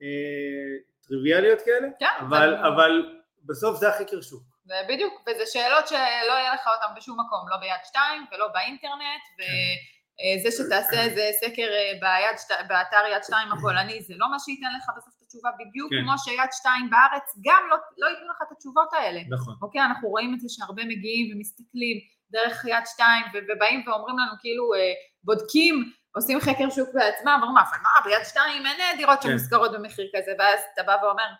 אה, 0.02 0.76
טריוויאליות 1.08 1.62
כאלה, 1.64 1.88
כן, 1.98 2.06
אבל, 2.20 2.54
אבל 2.54 3.20
בסוף 3.44 3.78
זה 3.80 3.88
החקר 3.88 4.20
שוק. 4.20 4.42
בדיוק, 4.88 5.14
וזה 5.26 5.46
שאלות 5.46 5.88
שלא 5.88 6.32
יהיה 6.32 6.54
לך 6.54 6.66
אותן 6.66 6.94
בשום 6.96 7.20
מקום, 7.20 7.48
לא 7.48 7.56
ביד 7.56 7.80
שתיים 7.84 8.24
ולא 8.32 8.48
באינטרנט, 8.48 9.22
וזה 9.38 9.95
כן. 10.44 10.50
שתעשה 10.50 11.02
איזה 11.02 11.24
סקר 11.40 11.68
אה, 11.78 11.92
ביד. 12.00 12.36
באתר 12.68 13.04
יד 13.12 13.24
שתיים 13.24 13.52
הפולני, 13.52 14.02
זה 14.02 14.14
לא 14.16 14.30
מה 14.30 14.38
שייתן 14.38 14.72
לך 14.76 14.86
בסוף 14.96 15.14
את 15.16 15.22
התשובה, 15.22 15.50
בדיוק 15.60 15.90
כן. 15.90 15.96
כמו 16.02 16.14
שיד 16.18 16.50
שתיים 16.52 16.90
בארץ, 16.90 17.26
גם 17.46 17.62
לא, 17.70 17.76
לא 17.98 18.06
ייתנו 18.10 18.28
לך 18.30 18.42
את 18.46 18.52
התשובות 18.52 18.88
האלה. 18.92 19.20
נכון. 19.28 19.54
אוקיי, 19.62 19.80
אנחנו 19.80 20.08
רואים 20.08 20.34
את 20.34 20.40
זה 20.40 20.48
שהרבה 20.50 20.84
מגיעים 20.84 21.26
ומסתכלים 21.36 21.96
דרך 22.30 22.64
יד 22.64 22.84
שתיים, 22.86 23.24
ובאים 23.34 23.82
ואומרים 23.86 24.18
לנו 24.18 24.32
כאילו, 24.40 24.74
אה, 24.74 24.92
בודקים, 25.24 25.92
עושים 26.14 26.40
חקר 26.40 26.70
שוק 26.70 26.88
בעצמם, 26.94 27.38
ואומרים, 27.40 27.64
אבל 27.64 27.78
מה, 27.82 27.94
ביד 28.04 28.24
שתיים 28.24 28.66
אין 28.66 28.96
דירות 28.96 29.18
כן. 29.22 29.28
שמושכרות 29.28 29.72
במחיר 29.72 30.06
כזה, 30.16 30.32
ואז 30.38 30.60
אתה 30.74 30.82
בא 30.82 30.96
ואומר, 31.02 31.30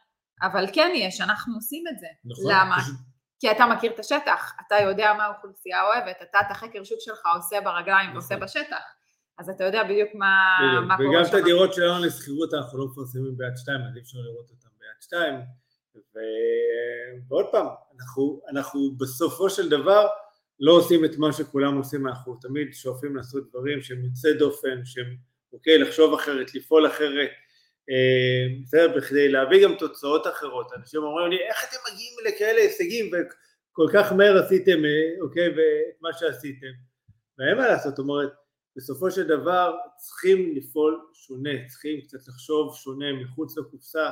אבל 0.43 0.67
כן 0.73 0.91
יש, 0.95 1.21
אנחנו 1.21 1.55
עושים 1.55 1.85
את 1.89 1.99
זה. 1.99 2.07
נכון. 2.25 2.53
למה? 2.53 2.77
כי 3.41 3.51
אתה 3.51 3.67
מכיר 3.67 3.93
את 3.93 3.99
השטח, 3.99 4.53
אתה 4.67 4.77
יודע 4.81 5.13
מה 5.17 5.25
האוכלוסייה 5.25 5.83
אוהבת, 5.83 6.17
אתה 6.23 6.39
את 6.41 6.51
החקר 6.51 6.85
שוק 6.85 6.99
שלך 7.01 7.23
עושה 7.37 7.61
ברגליים 7.61 8.11
נכון. 8.11 8.17
ועושה 8.17 8.37
בשטח, 8.37 8.83
אז 9.39 9.51
אתה 9.51 9.65
יודע 9.65 9.85
בדיוק 9.85 10.09
מה, 10.15 10.59
בדיוק. 10.69 10.85
מה 10.89 10.97
קורה 10.97 11.09
וגם 11.09 11.25
שם. 11.25 11.37
את 11.37 11.43
הדירות 11.43 11.75
שלנו 11.75 12.05
לשכירות 12.05 12.55
אנחנו 12.55 12.79
לא 12.79 12.87
מפרסמים 12.87 13.37
ביד 13.37 13.57
שתיים, 13.57 13.81
אז 13.89 13.97
אי 13.97 14.01
אפשר 14.01 14.19
לראות 14.19 14.51
אותן 14.51 14.69
ביד 14.79 14.97
שתיים. 15.01 15.35
ו... 15.97 16.19
ועוד 17.29 17.47
פעם, 17.53 17.67
אנחנו, 18.01 18.41
אנחנו 18.51 18.91
בסופו 18.99 19.51
של 19.51 19.69
דבר 19.69 20.07
לא 20.61 20.73
עושים 20.73 21.05
את 21.05 21.19
מה 21.19 21.33
שכולם 21.33 21.77
עושים, 21.77 22.09
אנחנו 22.09 22.35
תמיד 22.41 22.69
שואפים 22.73 23.17
לעשות 23.17 23.51
דברים 23.51 23.83
שהם 23.83 24.05
יוצאי 24.05 24.35
דופן, 24.35 24.85
שהם, 24.85 25.17
אוקיי, 25.53 25.79
לחשוב 25.79 26.15
אחרת, 26.15 26.55
לפעול 26.55 26.87
אחרת, 26.87 27.31
בסדר, 28.63 28.97
בכדי 28.97 29.29
להביא 29.29 29.65
גם 29.65 29.75
תוצאות 29.75 30.27
אחרות. 30.27 30.73
אנשים 30.73 31.03
אומרים 31.03 31.31
לי, 31.31 31.39
איך 31.49 31.65
אתם 31.69 31.77
מגיעים 31.93 32.15
לכאלה 32.25 32.61
הישגים 32.61 33.07
וכל 33.07 33.87
כך 33.95 34.13
מהר 34.13 34.39
עשיתם, 34.39 34.85
אה, 34.85 35.23
אוקיי, 35.23 35.49
ואת 35.49 36.01
מה 36.01 36.13
שעשיתם. 36.13 36.73
ואין 37.39 37.57
מה 37.57 37.69
לעשות, 37.69 37.97
זאת 37.97 37.99
אומרת, 37.99 38.33
בסופו 38.77 39.11
של 39.11 39.27
דבר 39.27 39.77
צריכים 39.97 40.55
לפעול 40.57 41.07
שונה, 41.15 41.51
צריכים 41.69 42.01
קצת 42.01 42.29
לחשוב 42.29 42.77
שונה 42.77 43.13
מחוץ 43.13 43.59
לקופסה 43.59 44.11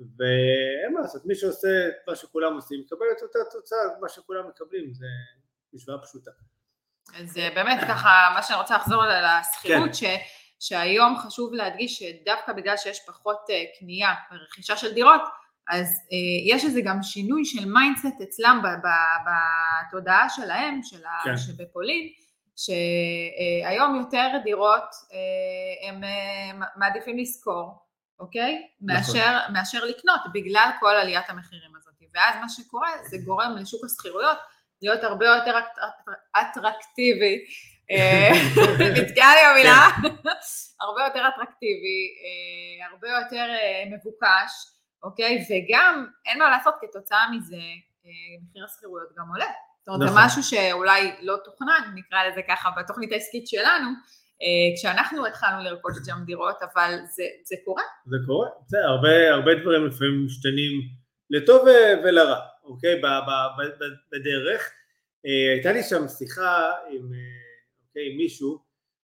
ואין 0.00 0.94
מה 0.94 1.00
לעשות, 1.00 1.26
מי 1.26 1.34
שעושה 1.34 1.88
את 1.88 2.08
מה 2.08 2.16
שכולם 2.16 2.54
עושים 2.54 2.80
מקבל 2.80 3.06
את 3.18 3.22
אותה 3.22 3.38
תוצאה, 3.50 3.78
מה 4.00 4.08
שכולם 4.08 4.48
מקבלים, 4.48 4.94
זה 4.94 5.06
משוואה 5.72 5.98
פשוטה. 5.98 6.30
אז 7.14 7.38
אה, 7.38 7.48
באמת 7.54 7.80
ככה, 7.88 8.08
מה 8.34 8.42
שאני 8.42 8.58
רוצה 8.58 8.76
לחזור 8.76 9.02
על 9.02 9.24
השכירות, 9.24 9.88
כן. 9.88 9.92
ש, 9.92 10.04
שהיום 10.60 11.16
חשוב 11.18 11.54
להדגיש 11.54 11.98
שדווקא 11.98 12.52
בגלל 12.52 12.76
שיש 12.76 13.00
פחות 13.06 13.46
אה, 13.50 13.62
קנייה 13.78 14.14
ורכישה 14.32 14.76
של 14.76 14.92
דירות, 14.94 15.20
אז 15.68 15.86
אה, 15.86 16.54
יש 16.54 16.64
איזה 16.64 16.80
גם 16.84 17.02
שינוי 17.02 17.44
של 17.44 17.64
mindset 17.68 18.20
אצלם 18.22 18.62
בתודעה 19.26 20.28
שלהם, 20.28 20.80
של 20.82 21.02
כן. 21.24 21.36
שבפולין, 21.36 22.08
שהיום 22.56 23.96
יותר 23.96 24.28
דירות 24.44 24.94
אה, 25.12 25.88
הם 25.88 26.00
מעדיפים 26.76 27.18
לשכור, 27.18 27.78
אוקיי? 28.20 28.68
נכון. 28.80 28.96
מאשר, 28.96 29.38
מאשר 29.52 29.84
לקנות, 29.84 30.20
בגלל 30.32 30.70
כל 30.80 30.94
עליית 30.94 31.30
המחירים 31.30 31.76
הזאת. 31.76 31.90
ואז 32.14 32.34
מה 32.40 32.48
שקורה, 32.48 32.88
זה 33.10 33.16
גורם 33.24 33.56
לשוק 33.56 33.84
השכירויות 33.84 34.38
להיות 34.82 35.04
הרבה 35.04 35.26
יותר 35.26 35.58
אט- 35.58 36.08
אטרקטיבי, 36.40 37.44
נתקעה 38.96 39.34
לי 39.34 39.40
המילה, 39.40 39.88
הרבה 40.80 41.04
יותר 41.04 41.28
אטרקטיבי, 41.28 42.02
אה, 42.22 42.86
הרבה 42.90 43.08
יותר 43.08 43.46
אה, 43.50 43.82
מבוקש, 43.86 44.52
אוקיי? 45.02 45.44
וגם, 45.50 46.06
אין 46.26 46.38
מה 46.38 46.50
לעשות, 46.50 46.74
כתוצאה 46.80 47.30
מזה, 47.32 47.56
אה, 48.06 48.10
מחיר 48.48 48.64
השכירויות 48.64 49.08
גם 49.18 49.24
עולה. 49.28 49.50
זאת 49.78 49.88
אומרת, 49.88 50.00
זה 50.00 50.06
נכון. 50.06 50.22
משהו 50.24 50.42
שאולי 50.42 51.12
לא 51.22 51.36
תוכנן, 51.44 51.92
נקרא 51.94 52.18
לזה 52.24 52.40
ככה, 52.48 52.70
בתוכנית 52.78 53.12
העסקית 53.12 53.48
שלנו, 53.48 53.88
אה, 54.42 54.76
כשאנחנו 54.76 55.26
התחלנו 55.26 55.62
לרכוש 55.64 55.96
שם 56.06 56.18
דירות, 56.26 56.56
אבל 56.62 56.94
זה, 57.16 57.22
זה 57.44 57.56
קורה. 57.64 57.82
זה 58.06 58.16
קורה, 58.26 58.48
בסדר, 58.66 58.88
הרבה, 58.88 59.30
הרבה 59.30 59.54
דברים 59.54 59.86
לפעמים 59.86 60.26
משתנים 60.26 60.72
לטוב 61.30 61.66
ולרע, 62.04 62.40
אוקיי, 62.64 62.96
ב- 62.96 63.06
ב- 63.06 63.50
ב- 63.58 63.84
ב- 63.84 63.98
בדרך. 64.12 64.70
אה, 65.26 65.52
הייתה 65.52 65.72
לי 65.72 65.82
שם 65.82 66.08
שיחה 66.08 66.70
עם, 66.90 67.12
אה, 67.14 67.39
אוקיי, 67.90 68.16
מישהו, 68.16 68.58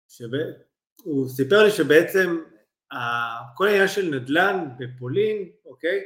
שהוא 0.08 1.28
סיפר 1.28 1.62
לי 1.64 1.70
שבעצם 1.70 2.38
כל 3.56 3.66
העניין 3.66 3.88
של 3.88 4.02
נדל"ן 4.02 4.68
בפולין, 4.78 5.48
אוקיי, 5.66 6.00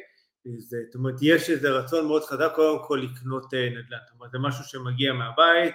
זה, 0.59 0.77
זאת 0.87 0.95
אומרת, 0.95 1.15
יש 1.23 1.51
איזה 1.51 1.71
רצון 1.71 2.07
מאוד 2.07 2.25
חזק 2.25 2.53
קודם 2.55 2.85
כל 2.85 3.03
לקנות 3.05 3.55
אה, 3.55 3.69
נדל"ן, 3.71 3.99
זאת 4.07 4.15
אומרת, 4.15 4.31
זה 4.31 4.39
משהו 4.39 4.65
שמגיע 4.65 5.13
מהבית, 5.13 5.75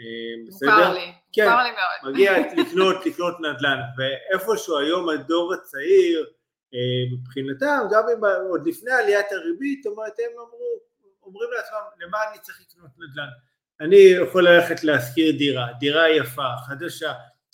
אה, 0.00 0.04
בסדר? 0.48 0.70
מוכר 0.70 0.92
לי, 0.92 1.12
כן. 1.32 1.44
מוכר 1.44 1.62
לי 1.62 1.70
מאוד. 1.70 2.12
מגיע 2.12 2.32
לקנות, 2.60 3.06
לקנות 3.06 3.40
נדל"ן, 3.40 3.80
ואיפשהו 3.96 4.78
היום 4.78 5.08
הדור 5.08 5.54
הצעיר, 5.54 6.26
אה, 6.74 6.78
מבחינתם, 7.12 7.78
גם 7.90 8.02
אם 8.14 8.24
עוד 8.50 8.66
לפני 8.66 8.92
עליית 8.92 9.26
הריבית, 9.32 9.82
זאת 9.82 9.92
אומרת, 9.92 10.12
הם 10.18 10.32
אמרו, 10.38 10.80
אומרים 11.22 11.50
לעצמם, 11.56 11.78
למה 12.00 12.18
אני 12.30 12.38
צריך 12.38 12.60
לקנות 12.60 12.90
נדל"ן? 12.98 13.49
אני 13.80 13.96
יכול 13.96 14.48
ללכת 14.48 14.84
להשכיר 14.84 15.36
דירה, 15.36 15.66
דירה 15.78 16.10
יפה, 16.10 16.48
חדשה, 16.66 17.12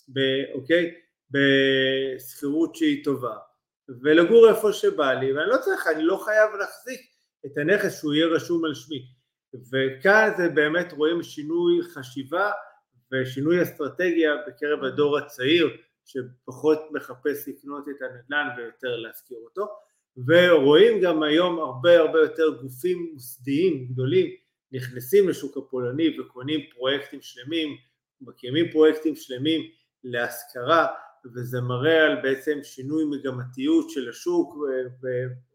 ב, 0.09 0.21
אוקיי? 0.55 0.95
בשכירות 1.31 2.77
שהיא 2.77 3.05
טובה, 3.05 3.37
ולגור 4.03 4.49
איפה 4.49 4.73
שבא 4.73 5.12
לי, 5.12 5.33
ואני 5.33 5.51
לא 5.51 5.57
צריך, 5.57 5.87
אני 5.87 6.03
לא 6.03 6.17
חייב 6.25 6.51
להחזיק 6.59 7.01
את 7.47 7.59
הנכס 7.59 7.99
שהוא 7.99 8.15
יהיה 8.15 8.27
רשום 8.27 8.65
על 8.65 8.75
שמי. 8.75 9.07
וכאן 9.73 10.31
זה 10.37 10.49
באמת 10.49 10.93
רואים 10.93 11.23
שינוי 11.23 11.83
חשיבה 11.83 12.51
ושינוי 13.12 13.62
אסטרטגיה 13.62 14.31
בקרב 14.47 14.85
הדור 14.85 15.19
הצעיר 15.19 15.77
שפחות 16.05 16.79
מחפש 16.93 17.49
לקנות 17.49 17.85
את 17.89 18.03
הנדל"ן 18.03 18.49
ויותר 18.57 18.97
להשכיר 18.97 19.39
אותו 19.45 19.67
ורואים 20.27 21.01
גם 21.01 21.23
היום 21.23 21.59
הרבה 21.59 21.99
הרבה 21.99 22.19
יותר 22.19 22.62
גופים 22.62 23.11
מוסדיים 23.12 23.89
גדולים 23.89 24.46
נכנסים 24.73 25.29
לשוק 25.29 25.57
הפולני 25.57 26.21
וקונים 26.21 26.61
פרויקטים 26.75 27.23
שלמים, 27.23 27.77
מקימים 28.21 28.71
פרויקטים 28.73 29.17
שלמים 29.17 29.71
להשכרה 30.05 30.87
וזה 31.35 31.61
מראה 31.61 32.05
על 32.05 32.23
בעצם 32.23 32.59
שינוי 32.63 33.05
מגמתיות 33.05 33.91
של 33.91 34.09
השוק 34.09 34.57
ו- 34.57 35.07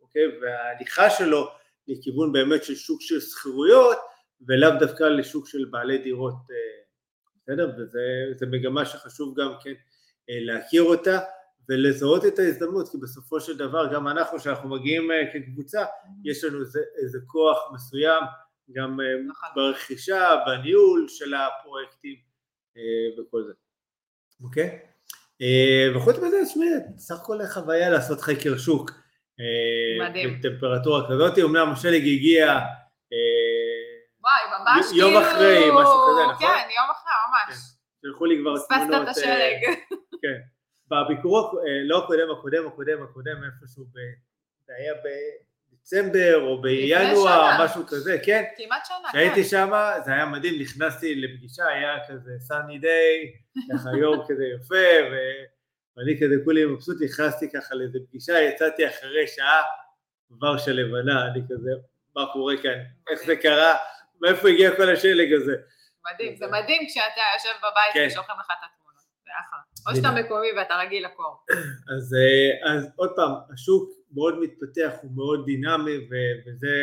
אוקיי, 0.02 0.40
וההליכה 0.42 1.10
שלו 1.10 1.48
לכיוון 1.88 2.32
באמת 2.32 2.64
של 2.64 2.76
שוק 2.76 3.02
של 3.02 3.20
שכירויות 3.20 3.98
ולאו 4.48 4.70
דווקא 4.80 5.04
לשוק 5.04 5.48
של 5.48 5.66
בעלי 5.66 5.98
דירות 5.98 6.36
אה, 6.52 6.56
בסדר? 7.36 7.72
וזו 7.78 8.48
מגמה 8.52 8.86
שחשוב 8.86 9.40
גם 9.40 9.54
כן 9.64 9.74
אה, 10.30 10.38
להכיר 10.40 10.84
אותה 10.84 11.20
ולזהות 11.70 12.26
את 12.26 12.40
ההזדמנות, 12.40 12.90
כי 12.90 12.98
בסופו 12.98 13.40
של 13.40 13.58
דבר 13.58 13.94
גם 13.94 14.08
אנחנו, 14.08 14.38
כשאנחנו 14.38 14.70
מגיעים 14.70 15.12
אה, 15.12 15.18
כקבוצה, 15.34 15.86
יש 16.24 16.44
לנו 16.44 16.60
איזה, 16.60 16.80
איזה 17.04 17.20
כוח 17.28 17.58
מסוים 17.74 18.24
גם 18.72 19.00
אה, 19.02 19.06
נכון. 19.28 19.50
ברכישה, 19.56 20.36
בניהול 20.46 21.06
של 21.10 21.34
הפרויקטים 21.34 22.16
אה, 22.78 23.22
וכל 23.22 23.44
זה, 23.44 23.54
אוקיי? 24.44 24.80
אה, 25.42 25.98
וחוץ 25.98 26.18
מזה, 26.18 26.38
תשמעי, 26.46 26.70
סך 26.98 27.16
הכל 27.22 27.40
חוויה 27.54 27.90
לעשות 27.90 28.22
חקר 28.22 28.58
שוק. 28.58 28.92
מדהים. 30.00 30.40
בטמפרטורה 30.40 31.08
כזאת, 31.10 31.38
אמנם 31.38 31.72
השלג 31.72 32.02
הגיע 32.02 32.60
וואי, 34.22 34.60
ממש 34.60 34.86
יום 34.96 35.12
כאילו... 35.12 35.22
אחרי, 35.22 35.60
משהו 35.60 36.00
כזה, 36.10 36.22
נכון? 36.32 36.48
כן, 36.48 36.68
יום 36.78 36.90
אחרי, 36.92 37.14
ממש. 37.28 37.58
שלחו 38.02 38.26
לי 38.26 38.38
כבר 38.42 38.56
פספסת 38.56 38.78
תמונות. 38.88 39.02
את 39.02 39.08
אה, 39.08 39.12
השלג. 39.12 39.76
כן. 40.22 40.40
בביקור, 40.88 41.62
לא 41.86 42.04
הקודם, 42.04 42.32
הקודם, 42.32 42.68
הקודם, 42.68 43.04
הקודם, 43.04 43.38
איפשהו, 43.44 43.86
ב... 43.86 43.98
זה 44.66 44.74
היה 44.78 44.94
בדצמבר 45.82 46.42
או 46.42 46.62
בינואר. 46.62 47.66
משהו 47.66 47.88
כזה, 47.88 48.18
כן. 48.26 48.44
כמעט 48.58 48.86
שנה, 48.86 48.98
כן. 49.04 49.10
כשהייתי 49.10 49.44
שם, 49.44 49.72
זה 50.06 50.12
היה 50.12 50.26
מדהים, 50.26 50.62
נכנסתי 50.62 51.16
לפגישה, 51.16 51.68
היה 51.68 51.98
כזה 52.08 52.32
סאני 52.40 52.80
דיי, 52.80 53.32
ככה 53.74 53.90
יום 54.02 54.24
כזה 54.28 54.44
יפה, 54.56 55.12
ו- 55.12 55.44
ואני 55.98 56.20
כזה 56.22 56.36
כולי 56.44 56.66
מבסוט, 56.66 56.98
נכנסתי 57.02 57.52
ככה 57.52 57.76
לאיזה 57.76 58.00
פגישה, 58.10 58.42
יצאתי 58.42 58.88
אחרי 58.88 59.28
שעה, 59.28 59.62
ורשה 60.42 60.72
לבנה, 60.72 61.28
אני 61.28 61.42
כזה, 61.50 61.72
מה 62.16 62.26
קורה 62.34 62.54
כאן, 62.64 62.80
איך 63.12 63.24
זה 63.26 63.36
קרה, 63.36 63.76
מאיפה 64.22 64.50
הגיע 64.50 64.76
כל 64.76 64.90
השלג 64.90 65.34
הזה. 65.34 65.56
מדהים, 66.14 66.36
זה 66.36 66.48
מדהים 66.48 66.82
כשאתה 66.88 67.22
יושב 67.36 67.58
בבית 67.60 67.94
כן. 67.94 68.08
ושולחים 68.08 68.36
לך 68.40 68.46
את 68.46 68.64
התמונות. 68.66 69.02
זה 69.26 69.32
אחלה. 69.42 69.60
או 69.88 69.96
שאתה 69.96 70.22
מקומי 70.22 70.48
ואתה 70.58 70.76
רגיל 70.76 71.06
לקור. 71.06 71.46
אז, 71.98 72.16
אה, 72.16 72.74
אז 72.74 72.90
עוד 72.96 73.12
פעם, 73.16 73.32
השוק 73.54 74.01
מאוד 74.14 74.40
מתפתח, 74.40 74.92
הוא 75.02 75.12
מאוד 75.16 75.46
דינמי, 75.46 75.98
ו- 75.98 76.50
וזה 76.50 76.76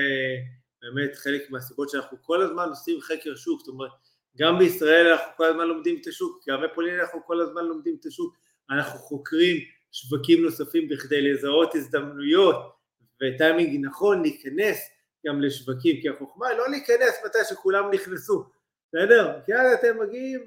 באמת 0.83 1.17
חלק 1.17 1.51
מהסיבות 1.51 1.91
שאנחנו 1.91 2.19
כל 2.23 2.43
הזמן 2.43 2.69
עושים 2.69 3.01
חקר 3.01 3.37
שוק, 3.37 3.61
זאת 3.61 3.69
אומרת, 3.69 3.91
גם 4.39 4.59
בישראל 4.59 5.13
אנחנו 5.13 5.33
כל 5.37 5.45
הזמן 5.45 5.69
לומדים 5.69 5.99
את 6.01 6.07
השוק, 6.07 6.45
גם 6.49 6.63
בפולין 6.63 7.01
אנחנו 7.01 7.21
כל 7.27 7.41
הזמן 7.41 7.65
לומדים 7.65 7.97
את 8.01 8.07
השוק, 8.07 8.37
אנחנו 8.71 8.99
חוקרים 8.99 9.57
שווקים 9.93 10.45
נוספים 10.45 10.89
בכדי 10.89 11.23
לזהות 11.23 11.75
הזדמנויות 11.75 12.57
וטיימינג 13.23 13.87
נכון 13.87 14.23
להיכנס 14.23 14.91
גם 15.27 15.41
לשווקים, 15.41 16.01
כי 16.01 16.09
החוכמה 16.09 16.49
היא 16.49 16.59
לא 16.59 16.71
להיכנס 16.71 17.15
מתי 17.27 17.39
שכולם 17.49 17.91
נכנסו, 17.91 18.45
בסדר? 18.89 19.41
כי 19.47 19.55
אז 19.55 19.73
אתם 19.79 20.01
מגיעים. 20.01 20.41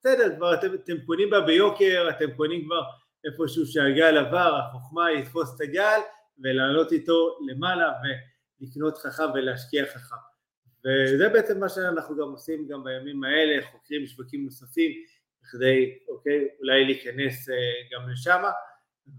בסדר, 0.00 0.36
כבר 0.36 0.54
אתם, 0.54 0.74
אתם 0.74 1.00
קונים 1.06 1.30
בה 1.30 1.40
ביוקר, 1.40 2.08
אתם 2.10 2.30
קונים 2.36 2.64
כבר 2.64 2.80
איפשהו 3.24 3.66
שהגל 3.66 4.18
עבר, 4.18 4.58
החוכמה 4.58 5.06
היא 5.06 5.18
לתפוס 5.18 5.56
את 5.56 5.60
הגל 5.60 6.00
ולעלות 6.38 6.92
איתו 6.92 7.38
למעלה 7.48 7.92
ולקנות 8.60 8.98
חכם 8.98 9.30
ולהשקיע 9.34 9.86
חכם. 9.86 10.16
וזה 10.84 11.28
בעצם 11.28 11.60
מה 11.60 11.68
שאנחנו 11.68 12.16
גם 12.16 12.30
עושים 12.30 12.68
גם 12.68 12.84
בימים 12.84 13.24
האלה, 13.24 13.66
חוקרים 13.72 14.06
שווקים 14.06 14.44
נוספים 14.44 14.92
בכדי, 15.42 15.98
אוקיי, 16.08 16.48
אולי 16.60 16.84
להיכנס 16.84 17.48
אה, 17.48 17.54
גם 17.92 18.10
לשם, 18.10 18.42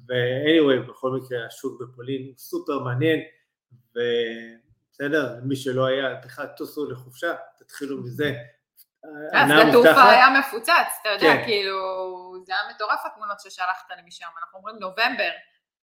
ו-anyway, 0.08 0.90
בכל 0.90 1.12
מקרה 1.12 1.46
השוק 1.46 1.82
בפולין 1.82 2.26
הוא 2.28 2.34
סופר 2.38 2.80
מעניין, 2.80 3.20
ובסדר, 3.92 5.40
מי 5.44 5.56
שלא 5.56 5.86
היה, 5.86 6.16
בכלל 6.26 6.48
טוסו 6.58 6.92
לחופשה, 6.92 7.36
תתחילו 7.60 7.98
מזה. 8.04 8.34
אז 9.04 9.12
הנאה 9.34 9.68
התעופה 9.68 9.90
מובטחת. 9.90 10.10
היה 10.10 10.40
מפוצץ, 10.40 10.92
אתה 11.02 11.10
יודע, 11.10 11.36
כן. 11.38 11.44
כאילו, 11.46 11.76
זה 12.46 12.54
היה 12.54 12.76
מטורף 12.76 13.00
התמונות 13.06 13.40
ששלחת 13.40 13.90
לי 13.98 14.02
משם, 14.08 14.26
אנחנו 14.42 14.60
אומרים 14.60 14.76
נובמבר. 14.80 15.32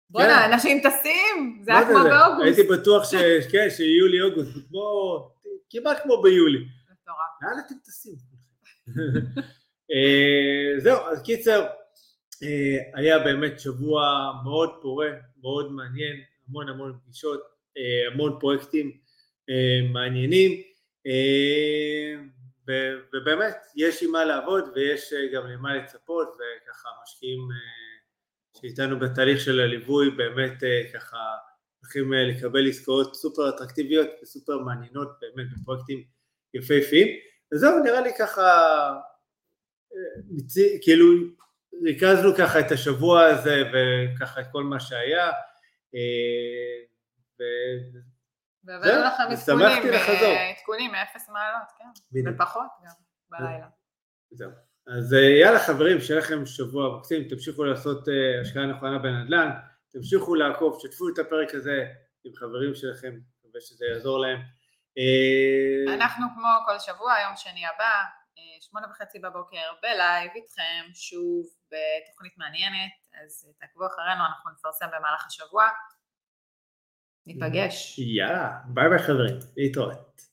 בואנה, 0.10 0.40
כן. 0.40 0.54
אנשים 0.54 0.82
טסים, 0.84 1.62
זה 1.66 1.72
היה 1.72 1.86
כמו 1.86 2.04
באוגוסט. 2.04 2.44
הייתי 2.44 2.64
בטוח 2.64 3.12
ש... 3.12 3.16
כן, 3.52 3.70
שיולי-אוגוסט, 3.70 4.52
כמו... 4.70 5.30
כמעט 5.70 6.04
כמו 6.04 6.22
ביולי. 6.22 6.60
מטורף. 6.92 7.18
לאן 7.42 7.64
אתם 7.66 7.76
טסים? 7.86 8.16
אה, 9.92 10.80
זהו, 10.80 10.98
אז 11.12 11.22
קיצר, 11.24 11.68
אה, 12.44 12.78
היה 12.94 13.20
באמת 13.20 13.60
שבוע 13.60 14.32
מאוד 14.44 14.80
פורה, 14.82 15.08
מאוד 15.42 15.72
מעניין, 15.72 16.16
המון 16.50 16.70
המון 16.70 17.00
פגישות, 17.04 17.42
אה, 17.78 18.14
המון 18.14 18.38
פרויקטים 18.40 18.92
אה, 19.50 19.90
מעניינים, 19.94 20.52
אה, 21.08 22.24
ובאמת, 23.14 23.56
יש 23.76 24.04
עם 24.04 24.12
מה 24.12 24.26
לעבוד 24.26 24.70
ויש 24.76 25.14
אה, 25.14 25.28
גם 25.34 25.48
למה 25.48 25.76
לצפות, 25.76 26.28
וככה 26.28 26.90
משקיעים 27.04 27.40
אה, 27.40 28.62
שאיתנו 28.62 29.00
בתהליך 29.00 29.40
של 29.40 29.60
הליווי 29.60 30.10
באמת 30.10 30.64
אה, 30.64 30.82
ככה 30.94 31.18
הולכים 31.82 32.14
לקבל 32.14 32.70
עסקאות 32.70 33.16
סופר 33.16 33.50
אטרקטיביות 33.50 34.08
וסופר 34.22 34.58
מעניינות 34.58 35.08
באמת 35.22 35.48
בפרויקטים 35.54 36.04
יפהפיים. 36.54 37.08
וזהו, 37.54 37.84
נראה 37.84 38.02
לי 38.02 38.12
ככה, 38.20 38.44
כאילו 40.82 41.06
ריכזנו 41.84 42.36
ככה 42.38 42.60
את 42.60 42.72
השבוע 42.72 43.26
הזה 43.26 43.64
וככה 43.74 44.42
את 44.42 44.46
כל 44.52 44.64
מה 44.64 44.80
שהיה. 44.80 45.32
ו- 47.40 47.98
והבאנו 48.68 49.04
לכם 49.04 49.24
עדכונים. 49.24 49.68
אה, 50.24 50.50
עדכונים 50.50 50.92
מאפס 50.92 51.30
מעלות, 51.30 51.68
כן. 51.78 52.30
ופחות 52.34 52.68
גם, 52.84 52.92
בלילה. 53.30 53.68
זהו. 54.32 54.52
אז 54.88 55.14
אה, 55.14 55.20
יאללה 55.20 55.60
חברים, 55.60 56.02
שיהיה 56.02 56.20
לכם 56.20 56.46
שבוע 56.46 56.98
מקסים, 56.98 57.24
תמשיכו 57.30 57.64
לעשות 57.64 58.10
אה, 58.10 58.42
השקעה 58.42 58.66
נכונה 58.66 58.98
בנדל"ן, 58.98 59.50
תמשיכו 59.92 60.36
לעקוב, 60.36 60.80
שתפו 60.82 61.10
את 61.10 61.20
הפרק 61.20 61.54
הזה 61.54 61.86
עם 62.24 62.32
חברים 62.36 62.76
שלכם, 62.76 63.20
מקווה 63.44 63.62
שזה 63.62 63.86
יעזור 63.86 64.20
להם. 64.20 64.40
אנחנו 65.96 66.26
כמו 66.36 66.48
כל 66.66 66.80
שבוע, 66.80 67.14
יום 67.24 67.36
שני 67.36 67.66
הבא, 67.66 67.92
שמונה 68.62 68.88
וחצי 68.92 69.20
בבוקר, 69.20 69.72
בלייב 69.82 70.32
איתכם, 70.36 70.84
שוב 70.94 71.46
בתוכנית 71.72 72.38
מעניינת, 72.38 72.92
אז 73.24 73.48
תעקבו 73.60 73.88
אחרינו, 73.88 74.26
אנחנו 74.26 74.52
נפרסם 74.52 74.86
במהלך 74.88 75.26
השבוע. 75.28 75.70
ניפגש. 77.28 78.00
יאללה, 78.00 78.52
ביי 78.66 78.90
ביי 78.90 79.00
חברים, 79.00 79.36
להתראות. 79.58 80.27